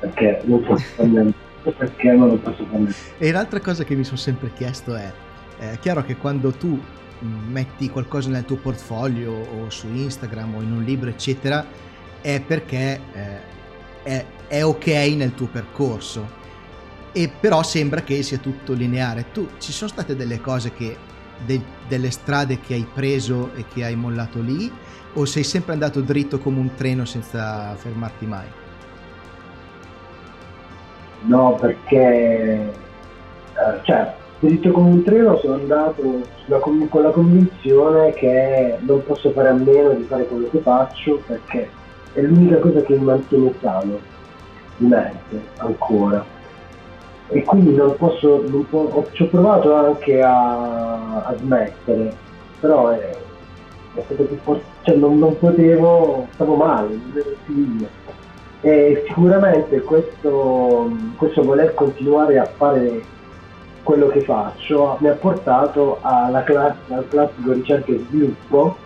Perché 0.00 0.40
non 0.44 0.62
posso 0.62 0.84
fare 0.96 1.32
perché 1.72 2.12
non 2.12 2.28
lo 2.28 2.36
posso 2.36 2.66
fare. 2.70 2.92
E 3.18 3.32
l'altra 3.32 3.60
cosa 3.60 3.84
che 3.84 3.94
mi 3.94 4.04
sono 4.04 4.18
sempre 4.18 4.50
chiesto 4.54 4.94
è 4.94 5.10
è 5.58 5.78
chiaro 5.78 6.04
che 6.04 6.16
quando 6.16 6.52
tu 6.52 6.80
mm, 7.24 7.52
metti 7.52 7.88
qualcosa 7.90 8.28
nel 8.30 8.44
tuo 8.44 8.56
portfolio 8.56 9.32
o 9.32 9.70
su 9.70 9.88
Instagram 9.88 10.56
o 10.56 10.62
in 10.62 10.72
un 10.72 10.82
libro 10.82 11.10
eccetera 11.10 11.64
è 12.20 12.40
perché 12.40 13.00
eh, 13.12 13.52
è, 14.02 14.24
è, 14.48 14.64
ok 14.64 14.86
nel 15.16 15.34
tuo 15.34 15.46
percorso. 15.46 16.42
E 17.12 17.30
però 17.38 17.62
sembra 17.62 18.00
che 18.00 18.22
sia 18.22 18.38
tutto 18.38 18.72
lineare. 18.72 19.26
Tu 19.30 19.48
ci 19.58 19.72
sono 19.72 19.90
state 19.90 20.16
delle 20.16 20.40
cose 20.40 20.72
che 20.72 20.96
de, 21.44 21.60
delle 21.86 22.10
strade 22.10 22.60
che 22.60 22.74
hai 22.74 22.86
preso 22.92 23.52
e 23.54 23.66
che 23.72 23.84
hai 23.84 23.94
mollato 23.94 24.40
lì? 24.40 24.72
O 25.14 25.24
sei 25.26 25.44
sempre 25.44 25.74
andato 25.74 26.00
dritto 26.00 26.38
come 26.38 26.58
un 26.58 26.74
treno 26.74 27.04
senza 27.04 27.74
fermarti 27.76 28.26
mai? 28.26 28.46
No 31.26 31.56
perché 31.60 32.72
cioè 33.82 34.14
Dritto 34.44 34.72
come 34.72 34.90
un 34.90 35.02
treno 35.02 35.38
sono 35.38 35.54
andato 35.54 36.20
con, 36.60 36.86
con 36.90 37.02
la 37.02 37.08
convinzione 37.08 38.12
che 38.12 38.76
non 38.80 39.02
posso 39.02 39.30
fare 39.30 39.48
a 39.48 39.54
meno 39.54 39.94
di 39.94 40.02
fare 40.02 40.26
quello 40.26 40.48
che 40.50 40.58
faccio 40.58 41.22
perché 41.26 41.70
è 42.12 42.20
l'unica 42.20 42.58
cosa 42.58 42.82
che 42.82 42.94
mi 42.94 43.04
mantiene 43.04 43.54
sano 43.62 43.98
di 44.76 44.86
mente 44.86 45.42
ancora. 45.56 46.22
E 47.28 47.42
quindi 47.42 47.74
non 47.74 47.96
posso, 47.96 48.44
non 48.46 48.68
po- 48.68 49.08
ci 49.12 49.22
ho 49.22 49.28
provato 49.28 49.74
anche 49.74 50.20
a, 50.20 51.24
a 51.24 51.34
smettere 51.38 52.14
però 52.60 52.90
è, 52.90 53.16
è 53.94 54.02
stato 54.04 54.24
più 54.24 54.36
forte, 54.42 54.64
cioè 54.82 54.96
non, 54.96 55.18
non, 55.18 55.38
potevo, 55.38 56.26
stavo 56.32 56.54
male, 56.54 56.88
non 56.88 57.12
ero 57.14 57.36
figlio 57.44 57.86
e 58.60 59.04
sicuramente 59.06 59.80
questo, 59.82 60.90
questo 61.16 61.42
voler 61.42 61.74
continuare 61.74 62.38
a 62.38 62.46
fare 62.46 63.02
quello 63.84 64.08
che 64.08 64.22
faccio 64.22 64.96
mi 65.00 65.08
ha 65.08 65.12
portato 65.12 65.98
class- 66.00 66.90
al 66.90 67.06
classico 67.08 67.52
ricerca 67.52 67.92
e 67.92 67.98
sviluppo 68.08 68.76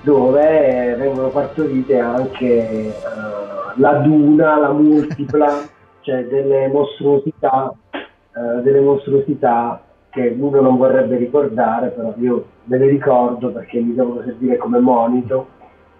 dove 0.00 0.94
vengono 0.98 1.28
partorite 1.28 1.98
anche 1.98 2.92
uh, 2.92 3.80
la 3.80 3.92
duna, 3.94 4.58
la 4.58 4.72
multipla, 4.72 5.62
cioè 6.00 6.24
delle 6.24 6.68
mostruosità, 6.68 7.72
uh, 7.90 8.60
delle 8.60 8.80
mostruosità 8.80 9.80
che 10.10 10.36
uno 10.38 10.60
non 10.60 10.76
vorrebbe 10.76 11.16
ricordare, 11.16 11.88
però 11.88 12.12
io 12.18 12.44
ve 12.64 12.78
le 12.78 12.88
ricordo 12.88 13.50
perché 13.50 13.80
mi 13.80 13.94
devono 13.94 14.22
servire 14.24 14.58
come 14.58 14.78
monito 14.78 15.46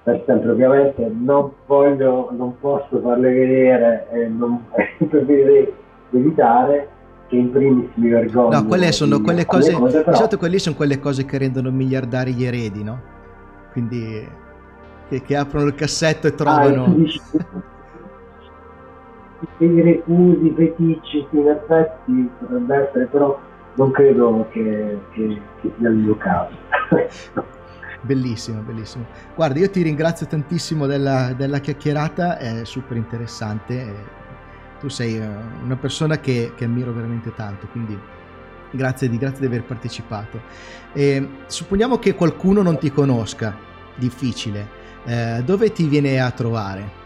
per 0.03 0.23
sempre. 0.27 0.51
Ovviamente 0.51 1.11
non 1.11 1.51
voglio, 1.67 2.29
non 2.31 2.59
posso 2.61 3.01
farle 3.01 3.33
vedere 3.33 4.07
e 4.13 4.27
non 4.29 4.67
preferirei 5.09 5.73
evitare 6.13 6.89
che 7.29 7.37
in 7.37 7.51
primis 7.51 7.89
mi 7.95 8.09
vergogno. 8.09 8.61
No, 8.61 8.67
quelle 8.67 8.93
sono 8.93 9.21
quelle 9.21 9.47
cose, 9.47 9.73
cose 9.73 10.03
però... 10.03 10.13
esatto, 10.17 10.39
quelle 10.39 10.59
sono 10.59 10.77
quelle 10.77 10.99
cose 10.99 11.25
che 11.25 11.39
rendono 11.39 11.71
miliardari 11.71 12.35
gli 12.35 12.45
eredi, 12.45 12.83
no? 12.83 13.01
Quindi 13.73 14.27
che, 15.09 15.23
che 15.23 15.37
aprono 15.37 15.67
il 15.67 15.75
cassetto 15.75 16.27
e 16.27 16.35
trovano... 16.35 16.85
Ah, 16.85 17.73
i 19.59 19.81
refusi, 19.83 20.47
i 20.47 20.55
feticci, 20.57 21.27
in 21.31 21.49
effetti 21.49 22.31
potrebbe 22.39 22.77
essere, 22.77 23.07
però 23.07 23.39
non 23.75 23.91
credo 23.91 24.47
che, 24.51 24.99
che, 25.13 25.41
che 25.61 25.73
sia 25.79 25.89
il 25.89 25.97
mio 25.97 26.17
caso. 26.17 26.55
Bellissimo, 28.01 28.61
bellissimo. 28.61 29.07
Guarda, 29.35 29.59
io 29.61 29.71
ti 29.71 29.81
ringrazio 29.81 30.27
tantissimo 30.27 30.87
della, 30.87 31.33
della 31.33 31.59
chiacchierata, 31.59 32.37
è 32.37 32.65
super 32.65 32.99
interessante 32.99 34.23
tu 34.85 34.91
sei 34.91 35.17
eh, 35.17 35.27
una 35.63 35.77
persona 35.77 36.19
che, 36.19 36.53
che 36.55 36.67
ammiro 36.67 36.93
veramente 36.93 37.33
tanto, 37.35 37.67
quindi 37.69 37.99
grazie 38.71 39.09
di, 39.09 39.17
grazie 39.17 39.41
di 39.41 39.47
aver 39.47 39.65
partecipato. 39.65 40.43
E, 40.93 41.27
supponiamo 41.47 41.99
che 41.99 42.15
qualcuno 42.15 42.61
non 42.61 42.77
ti 42.79 42.91
conosca, 42.93 43.57
difficile, 43.95 44.69
eh, 45.05 45.43
dove 45.43 45.73
ti 45.73 45.87
viene 45.87 46.21
a 46.21 46.31
trovare? 46.33 47.03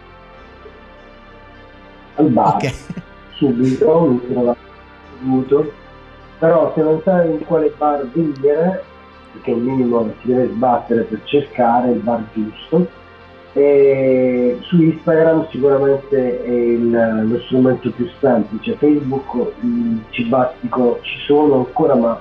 Al 2.17 2.31
bar, 2.31 2.57
okay. 2.57 2.75
subito, 3.35 4.01
mi 4.01 4.29
trovo 4.29 4.57
subito, 5.21 5.73
però 6.41 6.73
se 6.75 6.83
non 6.83 7.01
sai 7.05 7.31
in 7.31 7.45
quale 7.45 7.73
bar 7.79 8.09
venire, 8.13 8.83
perché 9.35 9.53
il 9.53 9.59
minimo 9.59 10.13
si 10.21 10.27
deve 10.27 10.49
sbattere 10.49 11.03
per 11.03 11.21
cercare 11.23 11.93
il 11.93 12.01
bar 12.01 12.25
giusto, 12.33 12.89
e 13.53 14.59
su 14.63 14.81
Instagram 14.81 15.49
sicuramente 15.51 16.43
è 16.43 16.51
il, 16.51 17.27
lo 17.29 17.41
strumento 17.41 17.91
più 17.91 18.09
semplice, 18.21 18.77
Facebook 18.77 19.53
ci 20.11 20.25
bastico 20.25 20.99
ci 21.03 21.19
sono 21.27 21.57
ancora 21.57 21.95
ma 21.95 22.21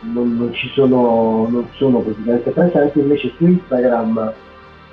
non, 0.00 0.36
non, 0.36 0.52
ci 0.52 0.68
sono, 0.68 1.46
non 1.48 1.66
sono 1.74 2.00
praticamente 2.00 2.50
presenti, 2.50 2.98
invece 2.98 3.32
su 3.36 3.46
Instagram 3.46 4.32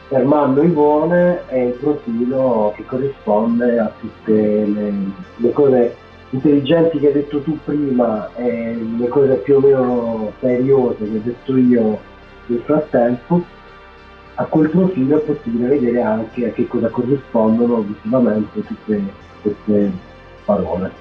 Ermanno 0.09 0.61
Ivone 0.61 1.45
è 1.47 1.57
il 1.57 1.73
profilo 1.73 2.73
che 2.75 2.85
corrisponde 2.85 3.79
a 3.79 3.91
tutte 3.97 4.33
le, 4.33 4.93
le 5.37 5.51
cose 5.51 5.95
intelligenti 6.31 6.99
che 6.99 7.07
hai 7.07 7.13
detto 7.13 7.41
tu 7.41 7.57
prima 7.63 8.29
e 8.35 8.77
le 8.97 9.07
cose 9.07 9.35
più 9.35 9.55
o 9.55 9.59
meno 9.59 10.31
seriose 10.39 10.97
che 10.97 11.17
ho 11.17 11.21
detto 11.23 11.57
io 11.57 11.99
nel 12.47 12.61
frattempo 12.65 13.43
a 14.41 14.45
quel 14.45 14.69
profilo 14.69 15.17
è 15.17 15.21
possibile 15.21 15.67
vedere 15.67 16.01
anche 16.01 16.49
a 16.49 16.51
che 16.51 16.67
cosa 16.67 16.89
corrispondono 16.89 17.81
visivamente 17.81 18.63
tutte 18.63 19.01
queste 19.41 19.91
parole. 20.43 20.91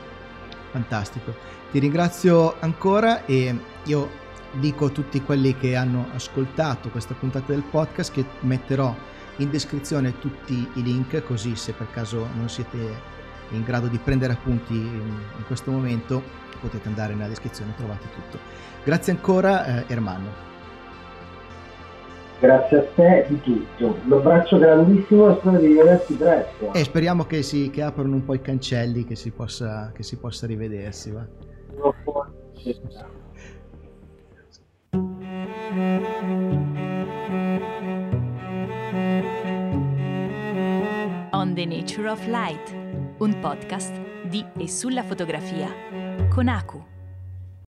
Fantastico, 0.71 1.35
ti 1.71 1.79
ringrazio 1.79 2.57
ancora 2.61 3.25
e 3.25 3.57
io 3.85 4.09
dico 4.53 4.87
a 4.87 4.91
tutti 4.91 5.23
quelli 5.23 5.57
che 5.57 5.75
hanno 5.75 6.09
ascoltato 6.15 6.91
questa 6.91 7.15
puntata 7.15 7.53
del 7.53 7.63
podcast 7.63 8.13
che 8.13 8.25
metterò 8.41 8.95
in 9.37 9.51
descrizione 9.51 10.19
tutti 10.19 10.69
i 10.75 10.83
link 10.83 11.23
così 11.25 11.57
se 11.57 11.73
per 11.73 11.87
caso 11.91 12.27
non 12.37 12.49
siete 12.49 13.09
in 13.51 13.63
grado 13.63 13.87
di 13.87 13.99
prendere 13.99 14.35
appunti 14.35 14.75
in 14.75 15.45
questo 15.47 15.71
momento 15.71 16.23
potete 16.61 16.89
andare 16.89 17.15
nella 17.15 17.29
descrizione 17.29 17.75
trovate 17.77 18.07
tutto. 18.15 18.39
Grazie 18.85 19.13
ancora 19.13 19.65
eh, 19.65 19.85
Ermanno. 19.87 20.50
Grazie 22.41 22.79
a 22.79 22.83
te 22.95 23.27
di 23.29 23.39
tutto. 23.43 23.99
Un 24.07 24.13
abbraccio 24.13 24.59
grandissimo 24.59 25.31
e 25.31 25.37
spero 25.41 25.59
di 25.59 25.67
rivederti 25.67 26.15
presto. 26.15 26.73
E 26.73 26.85
speriamo 26.85 27.25
che, 27.25 27.43
si, 27.43 27.69
che 27.69 27.83
aprano 27.83 28.15
un 28.15 28.25
po' 28.25 28.33
i 28.33 28.41
cancelli, 28.41 29.05
che 29.05 29.15
si 29.15 29.31
possa, 29.31 29.93
che 29.95 30.03
si 30.03 30.17
possa 30.17 30.47
rivedersi. 30.47 31.11
Va. 31.11 31.27
On 41.33 41.55
the 41.55 41.67
Nature 41.67 42.09
of 42.09 42.27
Light, 42.27 42.75
un 43.19 43.39
podcast 43.41 43.93
di 44.31 44.43
e 44.57 44.67
sulla 44.67 45.03
fotografia 45.03 45.69
con 46.31 46.49
Aku. 46.49 47.00